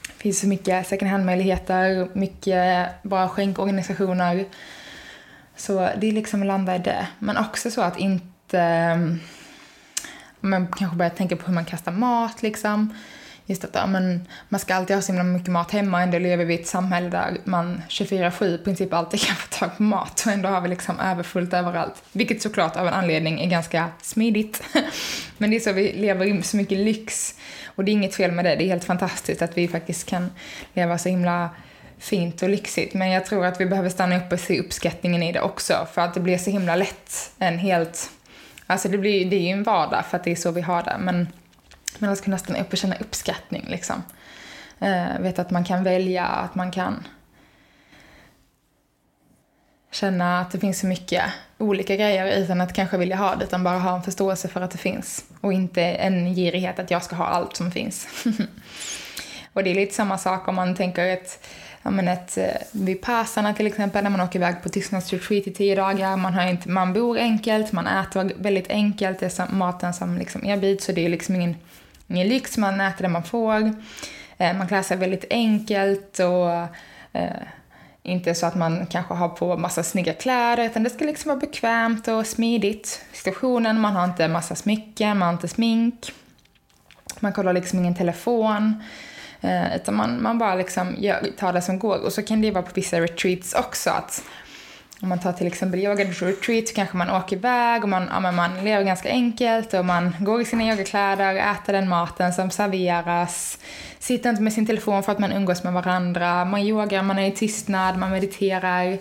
Det 0.07 0.21
finns 0.21 0.39
så 0.39 0.47
mycket 0.47 0.87
second 0.87 1.11
hand-möjligheter, 1.11 2.09
mycket 2.13 2.89
bra 3.03 3.27
skänkorganisationer. 3.27 4.45
Så 5.55 5.89
det 5.97 6.07
är 6.07 6.11
liksom 6.11 6.41
att 6.41 6.47
landa 6.47 6.75
i 6.75 6.79
det. 6.79 7.07
Men 7.19 7.37
också 7.37 7.71
så 7.71 7.81
att 7.81 7.99
inte... 7.99 8.59
Mm, 8.59 9.19
man 10.39 10.67
kanske 10.67 10.97
börjar 10.97 11.09
tänka 11.09 11.35
på 11.35 11.45
hur 11.45 11.53
man 11.53 11.65
kastar 11.65 11.91
mat 11.91 12.41
liksom. 12.41 12.93
Just 13.47 13.63
att 13.63 13.69
ja, 13.73 13.85
men 13.85 14.27
man 14.49 14.59
ska 14.59 14.75
alltid 14.75 14.95
ha 14.95 15.01
så 15.01 15.11
himla 15.11 15.23
mycket 15.23 15.49
mat 15.49 15.71
hemma. 15.71 16.01
Ändå 16.01 16.19
lever 16.19 16.45
vi 16.45 16.53
i 16.53 16.61
ett 16.61 16.67
samhälle 16.67 17.09
där 17.09 17.37
man 17.43 17.81
24-7 17.89 18.55
i 18.55 18.57
princip 18.57 18.93
alltid 18.93 19.19
kan 19.25 19.35
få 19.35 19.47
tag 19.47 19.77
på 19.77 19.83
mat. 19.83 20.23
Och 20.25 20.31
ändå 20.31 20.49
har 20.49 20.61
vi 20.61 20.69
liksom 20.69 20.99
överfullt 20.99 21.53
överallt. 21.53 22.03
Vilket 22.11 22.41
såklart 22.41 22.75
av 22.75 22.87
en 22.87 22.93
anledning 22.93 23.41
är 23.41 23.49
ganska 23.49 23.89
smidigt. 24.01 24.63
men 25.37 25.49
det 25.49 25.55
är 25.55 25.59
så 25.59 25.71
vi 25.71 25.93
lever 25.93 26.25
i 26.25 26.41
så 26.43 26.57
mycket 26.57 26.77
lyx 26.77 27.35
och 27.65 27.85
det 27.85 27.91
är 27.91 27.93
inget 27.93 28.15
fel 28.15 28.31
med 28.31 28.45
det, 28.45 28.55
det 28.55 28.63
är 28.63 28.67
helt 28.67 28.83
fantastiskt 28.83 29.41
att 29.41 29.57
vi 29.57 29.67
faktiskt 29.67 30.09
kan 30.09 30.31
leva 30.73 30.97
så 30.97 31.09
himla 31.09 31.49
fint 31.99 32.41
och 32.41 32.49
lyxigt. 32.49 32.93
Men 32.93 33.11
jag 33.11 33.25
tror 33.25 33.45
att 33.45 33.61
vi 33.61 33.65
behöver 33.65 33.89
stanna 33.89 34.17
upp 34.17 34.31
och 34.31 34.39
se 34.39 34.59
uppskattningen 34.59 35.23
i 35.23 35.31
det 35.31 35.41
också. 35.41 35.87
För 35.93 36.01
att 36.01 36.13
det 36.13 36.19
blir 36.19 36.37
så 36.37 36.51
himla 36.51 36.75
lätt 36.75 37.31
en 37.37 37.57
helt... 37.57 38.09
Alltså 38.67 38.89
det, 38.89 38.97
blir, 38.97 39.29
det 39.29 39.35
är 39.35 39.41
ju 39.41 39.49
en 39.49 39.63
vardag 39.63 40.05
för 40.05 40.17
att 40.17 40.23
det 40.23 40.31
är 40.31 40.35
så 40.35 40.51
vi 40.51 40.61
har 40.61 40.83
det. 40.83 40.97
Men 40.99 41.27
men 41.99 42.09
alltså, 42.09 42.21
ska 42.21 42.25
kunna 42.25 42.37
stanna 42.37 42.59
upp 42.59 42.71
och 42.71 42.77
känna 42.77 42.95
uppskattning 42.95 43.65
liksom. 43.67 44.03
Eh, 44.79 45.19
vet 45.19 45.39
att 45.39 45.51
man 45.51 45.63
kan 45.63 45.83
välja, 45.83 46.25
att 46.25 46.55
man 46.55 46.71
kan 46.71 47.07
känna 49.95 50.39
att 50.39 50.51
det 50.51 50.59
finns 50.59 50.79
så 50.79 50.87
mycket 50.87 51.23
olika 51.57 51.95
grejer 51.95 52.43
utan 52.43 52.61
att 52.61 52.73
kanske 52.73 52.97
vilja 52.97 53.15
ha 53.15 53.35
det, 53.35 53.45
utan 53.45 53.63
bara 53.63 53.79
ha 53.79 53.95
en 53.95 54.03
förståelse 54.03 54.47
för 54.47 54.61
att 54.61 54.71
det 54.71 54.77
finns. 54.77 55.25
Och 55.41 55.53
inte 55.53 55.81
en 55.81 56.35
girighet 56.35 56.79
att 56.79 56.91
jag 56.91 57.03
ska 57.03 57.15
ha 57.15 57.25
allt 57.25 57.55
som 57.55 57.71
finns. 57.71 58.07
och 59.53 59.63
det 59.63 59.71
är 59.71 59.75
lite 59.75 59.93
samma 59.93 60.17
sak 60.17 60.47
om 60.47 60.55
man 60.55 60.75
tänker 60.75 61.05
ett, 61.05 61.47
ja 61.83 61.91
men 61.91 62.07
ett 62.07 62.37
eh, 62.37 62.45
Vipassana 62.71 63.53
till 63.53 63.67
exempel, 63.67 64.03
när 64.03 64.09
man 64.09 64.21
åker 64.21 64.39
iväg 64.39 64.63
på 64.63 64.69
tystnadsretreat 64.69 65.47
i 65.47 65.53
tio 65.53 65.75
dagar. 65.75 66.17
Man, 66.17 66.33
har 66.33 66.47
inte, 66.47 66.69
man 66.69 66.93
bor 66.93 67.17
enkelt, 67.17 67.71
man 67.71 67.87
äter 67.87 68.31
väldigt 68.35 68.69
enkelt, 68.69 69.19
det 69.19 69.39
är 69.39 69.51
maten 69.51 69.93
som 69.93 70.17
liksom 70.17 70.45
erbjuds, 70.45 70.85
så 70.85 70.91
det 70.91 71.05
är 71.05 71.09
liksom 71.09 71.35
ingen, 71.35 71.55
ingen 72.07 72.27
lyx, 72.27 72.57
man 72.57 72.81
äter 72.81 73.03
det 73.03 73.09
man 73.09 73.23
får. 73.23 73.73
Eh, 74.37 74.57
man 74.57 74.67
klär 74.67 74.81
sig 74.81 74.97
väldigt 74.97 75.25
enkelt 75.29 76.19
och 76.19 76.51
eh, 77.19 77.41
inte 78.03 78.35
så 78.35 78.45
att 78.45 78.55
man 78.55 78.85
kanske 78.85 79.13
har 79.13 79.29
på 79.29 79.57
massa 79.57 79.83
snygga 79.83 80.13
kläder, 80.13 80.65
utan 80.65 80.83
det 80.83 80.89
ska 80.89 81.05
liksom 81.05 81.29
vara 81.29 81.39
bekvämt 81.39 82.07
och 82.07 82.27
smidigt. 82.27 83.05
Situationen, 83.13 83.81
man 83.81 83.95
har 83.95 84.05
inte 84.05 84.27
massa 84.27 84.55
smycken, 84.55 85.17
man 85.17 85.25
har 85.27 85.33
inte 85.33 85.47
smink. 85.47 86.11
Man 87.19 87.33
kollar 87.33 87.53
liksom 87.53 87.79
ingen 87.79 87.95
telefon. 87.95 88.83
Eh, 89.41 89.75
utan 89.75 89.95
man, 89.95 90.21
man 90.21 90.37
bara 90.37 90.55
liksom 90.55 90.95
gör, 90.97 91.27
tar 91.37 91.53
det 91.53 91.61
som 91.61 91.79
går. 91.79 91.97
Och 91.97 92.13
så 92.13 92.23
kan 92.23 92.41
det 92.41 92.51
vara 92.51 92.63
på 92.63 92.71
vissa 92.73 93.01
retreats 93.01 93.53
också 93.53 93.89
att 93.89 94.23
om 95.05 95.09
man 95.09 95.19
tar 95.19 95.33
till 95.33 95.47
exempel 95.47 95.79
yoga 95.79 96.03
retreat 96.03 96.67
så 96.67 96.73
kanske 96.73 96.97
man 96.97 97.09
åker 97.09 97.35
iväg 97.35 97.83
och 97.83 97.89
man, 97.89 98.07
ja, 98.11 98.19
men 98.19 98.35
man 98.35 98.63
lever 98.63 98.83
ganska 98.83 99.09
enkelt 99.09 99.73
och 99.73 99.85
man 99.85 100.15
går 100.19 100.41
i 100.41 100.45
sina 100.45 100.63
yogakläder, 100.63 101.35
äter 101.35 101.73
den 101.73 101.89
maten 101.89 102.33
som 102.33 102.49
serveras, 102.49 103.59
sitter 103.99 104.29
inte 104.29 104.41
med 104.41 104.53
sin 104.53 104.65
telefon 104.65 105.03
för 105.03 105.11
att 105.11 105.19
man 105.19 105.31
umgås 105.31 105.63
med 105.63 105.73
varandra, 105.73 106.45
man 106.45 106.61
yogar, 106.61 107.03
man 107.03 107.19
är 107.19 107.27
i 107.27 107.31
tystnad, 107.31 107.97
man 107.97 108.11
mediterar. 108.11 108.97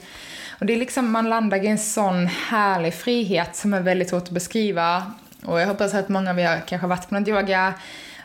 Och 0.58 0.66
det 0.66 0.72
är 0.72 0.76
liksom, 0.76 1.10
man 1.10 1.28
landar 1.28 1.64
i 1.64 1.66
en 1.66 1.78
sån 1.78 2.26
härlig 2.26 2.94
frihet 2.94 3.56
som 3.56 3.74
är 3.74 3.80
väldigt 3.80 4.10
svårt 4.10 4.22
att 4.22 4.30
beskriva. 4.30 5.12
Och 5.44 5.60
jag 5.60 5.66
hoppas 5.66 5.94
att 5.94 6.08
många 6.08 6.30
av 6.30 6.40
er 6.40 6.62
kanske 6.66 6.76
har 6.76 6.88
varit 6.88 7.08
på 7.08 7.14
något 7.14 7.28
yoga 7.28 7.74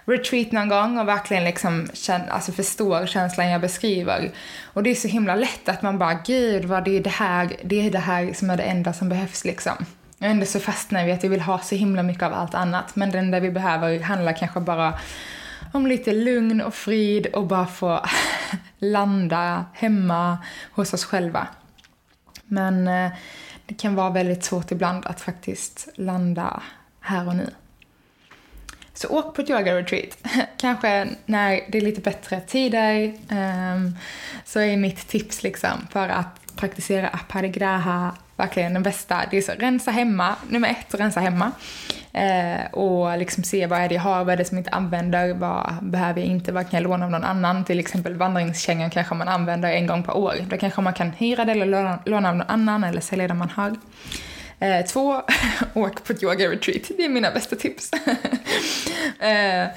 retreat 0.09 0.51
någon 0.51 0.69
gång 0.69 0.97
och 0.97 1.07
verkligen 1.07 1.43
liksom 1.43 1.87
känn, 1.93 2.21
alltså 2.29 2.51
förstår 2.51 3.05
känslan 3.05 3.49
jag 3.49 3.61
beskriver. 3.61 4.31
Och 4.63 4.83
det 4.83 4.89
är 4.89 4.95
så 4.95 5.07
himla 5.07 5.35
lätt 5.35 5.69
att 5.69 5.81
man 5.81 5.97
bara, 5.97 6.13
gud 6.13 6.65
vad 6.65 6.85
det 6.85 6.97
är 6.97 7.03
det 7.03 7.09
här, 7.09 7.55
det 7.63 7.87
är 7.87 7.91
det 7.91 7.99
här 7.99 8.33
som 8.33 8.49
är 8.49 8.57
det 8.57 8.63
enda 8.63 8.93
som 8.93 9.09
behövs 9.09 9.45
liksom. 9.45 9.85
Och 10.19 10.25
ändå 10.25 10.45
så 10.45 10.59
fastnar 10.59 11.05
vi 11.05 11.11
att 11.11 11.23
vi 11.23 11.27
vill 11.27 11.41
ha 11.41 11.59
så 11.59 11.75
himla 11.75 12.03
mycket 12.03 12.23
av 12.23 12.33
allt 12.33 12.55
annat, 12.55 12.95
men 12.95 13.11
det 13.11 13.19
enda 13.19 13.39
vi 13.39 13.51
behöver 13.51 13.99
handlar 13.99 14.33
kanske 14.33 14.59
bara 14.59 14.99
om 15.73 15.87
lite 15.87 16.13
lugn 16.13 16.61
och 16.61 16.73
frid 16.73 17.27
och 17.27 17.47
bara 17.47 17.67
få 17.67 18.05
landa 18.79 19.65
hemma 19.73 20.37
hos 20.71 20.93
oss 20.93 21.05
själva. 21.05 21.47
Men 22.45 22.87
eh, 22.87 23.11
det 23.65 23.73
kan 23.73 23.95
vara 23.95 24.09
väldigt 24.09 24.43
svårt 24.43 24.71
ibland 24.71 25.05
att 25.05 25.21
faktiskt 25.21 25.87
landa 25.95 26.61
här 26.99 27.27
och 27.27 27.35
nu. 27.35 27.49
Så 29.01 29.07
åk 29.07 29.35
på 29.35 29.41
ett 29.41 29.49
yoga-retreat. 29.49 30.17
Kanske 30.57 31.07
när 31.25 31.61
det 31.67 31.77
är 31.77 31.81
lite 31.81 32.01
bättre 32.01 32.41
tider. 32.41 33.13
Um, 33.29 33.97
så 34.45 34.59
är 34.59 34.77
mitt 34.77 35.07
tips 35.07 35.43
liksom 35.43 35.87
för 35.91 36.09
att 36.09 36.55
praktisera 36.55 37.07
aparigraha 37.07 38.15
verkligen 38.35 38.73
den 38.73 38.83
bästa. 38.83 39.21
Det 39.31 39.37
är 39.37 39.41
så, 39.41 39.51
rensa 39.51 39.91
hemma. 39.91 40.35
Nummer 40.49 40.69
ett, 40.69 40.99
rensa 40.99 41.19
hemma. 41.19 41.51
Eh, 42.13 42.71
och 42.71 43.17
liksom 43.17 43.43
se 43.43 43.67
vad 43.67 43.79
är 43.79 43.89
det 43.89 43.95
jag 43.95 44.01
har, 44.01 44.23
vad 44.23 44.33
är 44.33 44.37
det 44.37 44.45
som 44.45 44.57
jag 44.57 44.61
inte 44.61 44.75
använder, 44.75 45.33
vad 45.33 45.73
behöver 45.81 46.21
jag 46.21 46.29
inte, 46.29 46.51
vad 46.51 46.69
kan 46.69 46.77
jag 46.77 46.83
låna 46.83 47.05
av 47.05 47.11
någon 47.11 47.23
annan? 47.23 47.65
Till 47.65 47.79
exempel 47.79 48.15
vandringskängor 48.15 48.89
kanske 48.89 49.15
man 49.15 49.27
använder 49.27 49.71
en 49.71 49.87
gång 49.87 50.03
per 50.03 50.17
år. 50.17 50.35
Då 50.49 50.57
kanske 50.57 50.81
man 50.81 50.93
kan 50.93 51.11
hyra 51.11 51.45
det 51.45 51.51
eller 51.51 51.65
låna, 51.65 51.99
låna 52.05 52.29
av 52.29 52.35
någon 52.35 52.47
annan 52.47 52.83
eller 52.83 53.01
sälja 53.01 53.27
det 53.27 53.33
man 53.33 53.49
har. 53.49 53.75
Eh, 54.59 54.85
två, 54.85 55.21
åk 55.73 56.03
på 56.03 56.13
ett 56.13 56.23
yoga-retreat. 56.23 56.91
Det 56.97 57.05
är 57.05 57.09
mina 57.09 57.31
bästa 57.31 57.55
tips. 57.55 57.91
eh, 59.19 59.67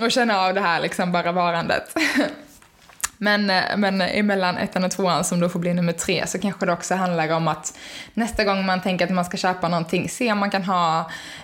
och 0.00 0.12
känna 0.12 0.40
av 0.40 0.54
det 0.54 0.60
här 0.60 0.80
liksom 0.80 1.12
bara 1.12 1.32
varandet. 1.32 1.96
Men, 3.18 3.50
eh, 3.50 3.76
men 3.76 4.00
emellan 4.00 4.56
ettan 4.56 4.84
och 4.84 4.90
tvåan 4.90 5.24
som 5.24 5.40
då 5.40 5.48
får 5.48 5.60
bli 5.60 5.74
nummer 5.74 5.92
tre 5.92 6.26
så 6.26 6.38
kanske 6.38 6.66
det 6.66 6.72
också 6.72 6.94
handlar 6.94 7.32
om 7.32 7.48
att 7.48 7.78
nästa 8.14 8.44
gång 8.44 8.66
man 8.66 8.82
tänker 8.82 9.04
att 9.04 9.12
man 9.12 9.24
ska 9.24 9.36
köpa 9.36 9.68
någonting, 9.68 10.08
se 10.08 10.32
om 10.32 10.38
man 10.38 10.50
kan 10.50 10.64
ha 10.64 11.00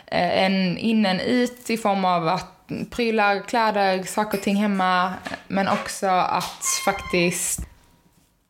eh, 0.07 0.45
en 0.45 0.79
in 0.79 1.07
en 1.07 1.21
ut 1.21 1.71
i 1.71 1.77
form 1.77 2.05
av 2.05 2.29
att 2.29 2.69
prylar, 2.91 3.41
kläder, 3.49 4.03
saker 4.03 4.39
och 4.39 4.45
ting 4.45 4.57
hemma, 4.57 5.13
men 5.49 5.69
också 5.69 6.07
att 6.07 6.65
faktiskt 6.85 7.61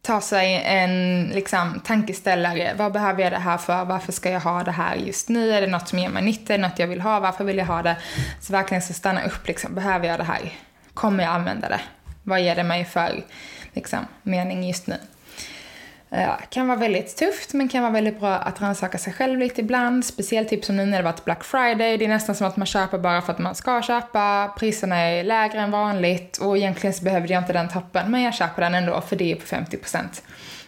ta 0.02 0.20
sig 0.20 0.62
en 0.64 1.28
liksom, 1.28 1.80
tankeställare. 1.84 2.74
Vad 2.76 2.92
behöver 2.92 3.22
jag 3.22 3.32
det 3.32 3.38
här 3.38 3.58
för? 3.58 3.84
Varför 3.84 4.12
ska 4.12 4.30
jag 4.30 4.40
ha 4.40 4.62
det 4.62 4.70
här 4.70 4.96
just 4.96 5.28
nu? 5.28 5.52
Är 5.52 5.60
det 5.60 5.66
något 5.66 5.88
som 5.88 5.98
ger 5.98 6.08
mig 6.08 6.22
nytta? 6.22 6.54
Är 6.54 6.58
det 6.58 6.68
något 6.68 6.78
jag 6.78 6.86
vill 6.86 7.00
ha? 7.00 7.20
Varför 7.20 7.44
vill 7.44 7.58
jag 7.58 7.66
ha 7.66 7.82
det? 7.82 7.96
Så 8.40 8.52
verkligen 8.52 8.82
så 8.82 8.94
stanna 8.94 9.24
upp. 9.24 9.46
Liksom. 9.46 9.74
Behöver 9.74 10.08
jag 10.08 10.18
det 10.18 10.24
här? 10.24 10.52
Kommer 10.94 11.24
jag 11.24 11.32
använda 11.32 11.68
det? 11.68 11.80
Vad 12.22 12.40
ger 12.40 12.56
det 12.56 12.64
mig 12.64 12.84
för 12.84 13.24
liksom, 13.72 14.06
mening 14.22 14.68
just 14.68 14.86
nu? 14.86 14.96
Eh, 16.12 16.22
ja, 16.22 16.38
kan 16.50 16.68
vara 16.68 16.78
väldigt 16.78 17.16
tufft 17.16 17.52
men 17.52 17.68
kan 17.68 17.82
vara 17.82 17.92
väldigt 17.92 18.20
bra 18.20 18.34
att 18.34 18.60
rannsaka 18.60 18.98
sig 18.98 19.12
själv 19.12 19.38
lite 19.38 19.60
ibland. 19.60 20.04
Speciellt 20.04 20.48
typ 20.48 20.64
som 20.64 20.76
nu 20.76 20.86
när 20.86 20.98
det 20.98 21.04
varit 21.04 21.24
Black 21.24 21.44
Friday. 21.44 21.96
Det 21.96 22.04
är 22.04 22.08
nästan 22.08 22.34
som 22.34 22.46
att 22.46 22.56
man 22.56 22.66
köper 22.66 22.98
bara 22.98 23.22
för 23.22 23.32
att 23.32 23.38
man 23.38 23.54
ska 23.54 23.82
köpa. 23.82 24.54
Priserna 24.58 24.96
är 24.96 25.24
lägre 25.24 25.60
än 25.60 25.70
vanligt 25.70 26.36
och 26.36 26.58
egentligen 26.58 26.94
så 26.94 27.04
behövde 27.04 27.32
jag 27.32 27.42
inte 27.42 27.52
den 27.52 27.68
toppen 27.68 28.10
men 28.10 28.22
jag 28.22 28.34
köper 28.34 28.62
den 28.62 28.74
ändå 28.74 29.00
för 29.00 29.16
det 29.16 29.32
är 29.32 29.36
på 29.36 29.46
50%. 29.46 30.22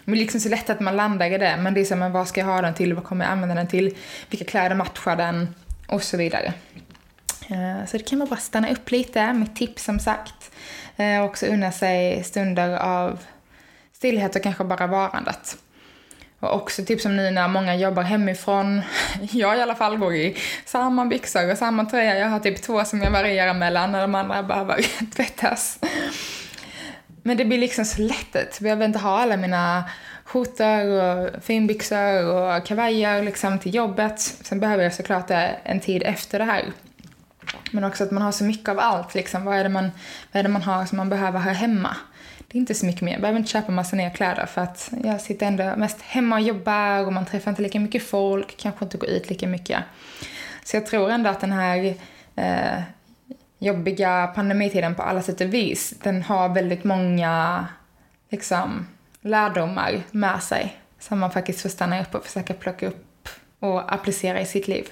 Det 0.04 0.12
är 0.12 0.16
liksom 0.16 0.40
så 0.40 0.48
lätt 0.48 0.70
att 0.70 0.80
man 0.80 0.96
landar 0.96 1.26
i 1.26 1.38
det 1.38 1.56
men 1.56 1.74
det 1.74 1.80
är 1.80 1.84
så 1.84 1.96
men 1.96 2.12
vad 2.12 2.28
ska 2.28 2.40
jag 2.40 2.46
ha 2.46 2.62
den 2.62 2.74
till? 2.74 2.94
Vad 2.94 3.04
kommer 3.04 3.24
jag 3.24 3.32
använda 3.32 3.54
den 3.54 3.68
till? 3.68 3.96
Vilka 4.30 4.44
kläder 4.44 4.76
matchar 4.76 5.16
den? 5.16 5.54
Och 5.88 6.02
så 6.02 6.16
vidare. 6.16 6.52
Eh, 7.48 7.86
så 7.86 7.96
det 7.96 8.08
kan 8.08 8.18
vara 8.18 8.26
bra 8.26 8.36
att 8.36 8.42
stanna 8.42 8.70
upp 8.70 8.90
lite. 8.90 9.32
Mitt 9.32 9.56
tips 9.56 9.84
som 9.84 9.98
sagt. 9.98 10.50
Eh, 10.96 11.24
också 11.24 11.46
unna 11.46 11.72
sig 11.72 12.24
stunder 12.24 12.76
av 12.76 13.18
stillhet 13.94 14.36
och 14.36 14.42
kanske 14.42 14.64
bara 14.64 14.86
varandet. 14.86 15.56
Och 16.40 16.54
också 16.54 16.84
typ 16.84 17.00
som 17.00 17.16
nu 17.16 17.30
när 17.30 17.48
många 17.48 17.76
jobbar 17.76 18.02
hemifrån. 18.02 18.82
Jag 19.30 19.58
i 19.58 19.62
alla 19.62 19.74
fall 19.74 19.98
går 19.98 20.14
i 20.14 20.36
samma 20.64 21.04
byxor 21.04 21.50
och 21.50 21.58
samma 21.58 21.84
tröja. 21.84 22.18
Jag 22.18 22.28
har 22.28 22.40
typ 22.40 22.62
två 22.62 22.84
som 22.84 23.02
jag 23.02 23.10
varierar 23.10 23.54
mellan 23.54 23.92
när 23.92 24.00
de 24.00 24.14
andra 24.14 24.42
behöver 24.42 24.86
tvättas. 25.14 25.78
Men 27.22 27.36
det 27.36 27.44
blir 27.44 27.58
liksom 27.58 27.84
så 27.84 28.02
lätt. 28.02 28.34
Jag 28.34 28.62
behöver 28.62 28.84
inte 28.84 28.98
ha 28.98 29.20
alla 29.20 29.36
mina 29.36 29.84
skjortor 30.24 30.86
och 30.86 31.42
finbyxor 31.44 32.24
och 32.24 32.66
kavajer 32.66 33.22
liksom 33.22 33.58
till 33.58 33.74
jobbet. 33.74 34.20
Sen 34.20 34.60
behöver 34.60 34.82
jag 34.84 34.94
såklart 34.94 35.28
det 35.28 35.56
en 35.62 35.80
tid 35.80 36.02
efter 36.02 36.38
det 36.38 36.44
här. 36.44 36.64
Men 37.70 37.84
också 37.84 38.04
att 38.04 38.10
man 38.10 38.22
har 38.22 38.32
så 38.32 38.44
mycket 38.44 38.68
av 38.68 38.78
allt. 38.78 39.14
Liksom. 39.14 39.44
Vad, 39.44 39.58
är 39.58 39.62
det 39.62 39.68
man, 39.68 39.90
vad 40.32 40.40
är 40.40 40.42
det 40.42 40.48
man 40.48 40.62
har 40.62 40.86
som 40.86 40.96
man 40.96 41.08
behöver 41.08 41.40
ha 41.40 41.50
hemma? 41.50 41.96
Det 42.54 42.58
är 42.58 42.60
inte 42.60 42.74
så 42.74 42.86
mycket 42.86 43.02
mer. 43.02 43.12
Jag 43.12 43.20
behöver 43.20 43.38
inte 43.38 43.50
köpa 43.50 43.72
massa 43.72 43.96
nya 43.96 44.10
kläder 44.10 44.46
för 44.46 44.60
att 44.60 44.92
jag 45.04 45.20
sitter 45.20 45.46
ändå 45.46 45.76
mest 45.76 46.00
hemma 46.00 46.36
och 46.36 46.42
jobbar 46.42 47.06
och 47.06 47.12
man 47.12 47.26
träffar 47.26 47.50
inte 47.50 47.62
lika 47.62 47.80
mycket 47.80 48.02
folk, 48.02 48.56
kanske 48.56 48.84
inte 48.84 48.98
går 48.98 49.08
ut 49.08 49.30
lika 49.30 49.46
mycket. 49.46 49.78
Så 50.64 50.76
jag 50.76 50.86
tror 50.86 51.10
ändå 51.10 51.30
att 51.30 51.40
den 51.40 51.52
här 51.52 51.94
eh, 52.36 52.82
jobbiga 53.58 54.32
pandemitiden 54.34 54.94
på 54.94 55.02
alla 55.02 55.22
sätt 55.22 55.40
och 55.40 55.54
vis, 55.54 55.94
den 56.02 56.22
har 56.22 56.48
väldigt 56.48 56.84
många 56.84 57.66
liksom, 58.30 58.86
lärdomar 59.20 60.02
med 60.10 60.42
sig 60.42 60.76
som 60.98 61.18
man 61.18 61.30
faktiskt 61.30 61.60
får 61.60 61.68
stanna 61.68 62.02
upp 62.02 62.14
och 62.14 62.24
försöka 62.24 62.54
plocka 62.54 62.86
upp 62.86 63.28
och 63.58 63.94
applicera 63.94 64.40
i 64.40 64.46
sitt 64.46 64.68
liv. 64.68 64.88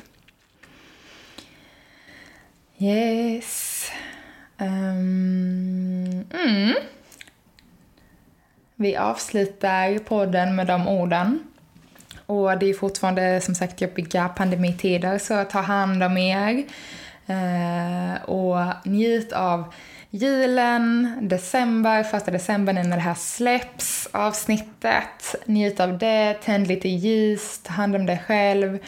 Yes. 2.78 3.90
Um, 4.58 6.24
mm. 6.30 6.74
Vi 8.82 8.96
avslutar 8.96 9.98
podden 9.98 10.56
med 10.56 10.66
de 10.66 10.88
orden. 10.88 11.40
Och 12.26 12.58
det 12.58 12.70
är 12.70 12.74
fortfarande 12.74 13.40
som 13.40 13.54
sagt 13.54 13.80
jobbiga 13.80 14.28
pandemitider, 14.28 15.18
så 15.18 15.44
ta 15.44 15.60
hand 15.60 16.02
om 16.02 16.16
er. 16.16 16.64
Eh, 17.26 18.22
och 18.22 18.58
njut 18.84 19.32
av 19.32 19.74
julen, 20.10 21.14
december, 21.22 22.02
första 22.02 22.30
december 22.30 22.72
när 22.72 22.96
det 22.96 23.02
här 23.02 23.14
släpps, 23.14 24.08
avsnittet. 24.12 25.34
Njut 25.46 25.80
av 25.80 25.98
det, 25.98 26.34
tänd 26.34 26.66
lite 26.66 26.88
ljus, 26.88 27.60
ta 27.62 27.72
hand 27.72 27.96
om 27.96 28.06
dig 28.06 28.22
själv 28.26 28.78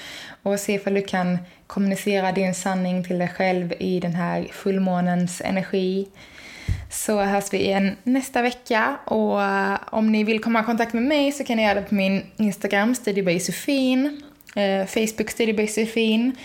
och 0.42 0.60
se 0.60 0.74
ifall 0.74 0.94
du 0.94 1.02
kan 1.02 1.38
kommunicera 1.66 2.32
din 2.32 2.54
sanning 2.54 3.04
till 3.04 3.18
dig 3.18 3.28
själv 3.28 3.72
i 3.78 4.00
den 4.00 4.14
här 4.14 4.46
fullmånens 4.52 5.40
energi. 5.44 6.08
Så 6.94 7.20
hörs 7.20 7.52
vi 7.52 7.58
igen 7.58 7.96
nästa 8.02 8.42
vecka. 8.42 8.96
Och 9.04 9.42
eh, 9.42 9.78
om 9.86 10.12
ni 10.12 10.24
vill 10.24 10.42
komma 10.42 10.60
i 10.60 10.64
kontakt 10.64 10.92
med 10.92 11.02
mig 11.02 11.32
så 11.32 11.44
kan 11.44 11.56
ni 11.56 11.62
göra 11.64 11.74
det 11.74 11.82
på 11.82 11.94
min 11.94 12.22
Instagram, 12.36 12.94
Studiebysofin, 12.94 14.22
eh, 14.56 14.86
Facebook 14.86 15.30
Studiebysofin 15.30 16.36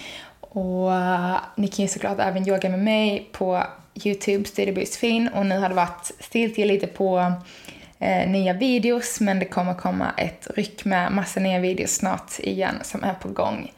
och 0.42 0.94
eh, 0.94 1.38
ni 1.56 1.68
kan 1.68 1.86
ju 1.86 1.90
såklart 1.90 2.20
även 2.20 2.48
yoga 2.48 2.70
med 2.70 2.80
mig 2.80 3.30
på 3.32 3.64
Youtube, 4.04 4.46
Studiebysofin 4.46 5.28
och 5.28 5.46
nu 5.46 5.58
har 5.58 5.70
det 5.70 5.76
varit 5.76 6.12
stiltje 6.20 6.66
lite 6.66 6.88
på 6.88 7.34
eh, 8.00 8.30
nya 8.30 8.54
videos 8.54 9.20
men 9.20 9.40
det 9.40 9.46
kommer 9.46 9.74
komma 9.74 10.12
ett 10.18 10.48
ryck 10.56 10.86
med 10.86 11.12
massa 11.12 11.40
nya 11.40 11.60
videos 11.60 11.92
snart 11.92 12.40
igen 12.40 12.76
som 12.84 13.04
är 13.04 13.14
på 13.14 13.28
gång. 13.28 13.72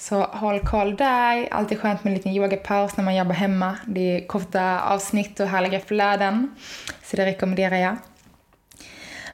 Så 0.00 0.22
håll 0.22 0.60
koll 0.60 0.96
där. 0.96 1.48
Alltid 1.50 1.80
skönt 1.80 2.04
med 2.04 2.10
en 2.10 2.16
liten 2.16 2.32
yogapaus 2.32 2.96
när 2.96 3.04
man 3.04 3.16
jobbar 3.16 3.34
hemma. 3.34 3.76
Det 3.86 4.16
är 4.16 4.26
korta 4.26 4.80
avsnitt 4.80 5.40
och 5.40 5.46
härliga 5.46 5.80
flöden. 5.80 6.54
Så 7.02 7.16
det 7.16 7.26
rekommenderar 7.26 7.76
jag. 7.76 7.96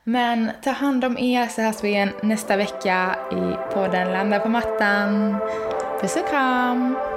Men 0.05 0.51
ta 0.65 0.71
hand 0.71 1.05
om 1.05 1.19
er 1.19 1.47
så 1.47 1.63
hörs 1.63 1.85
vi 1.85 1.89
igen 1.89 2.11
nästa 2.23 2.57
vecka 2.57 3.17
i 3.33 3.75
podden 3.75 4.13
Landa 4.13 4.41
på 4.41 4.49
mattan. 4.49 5.37
Puss 6.01 6.17
och 6.17 6.29
kram! 6.29 7.16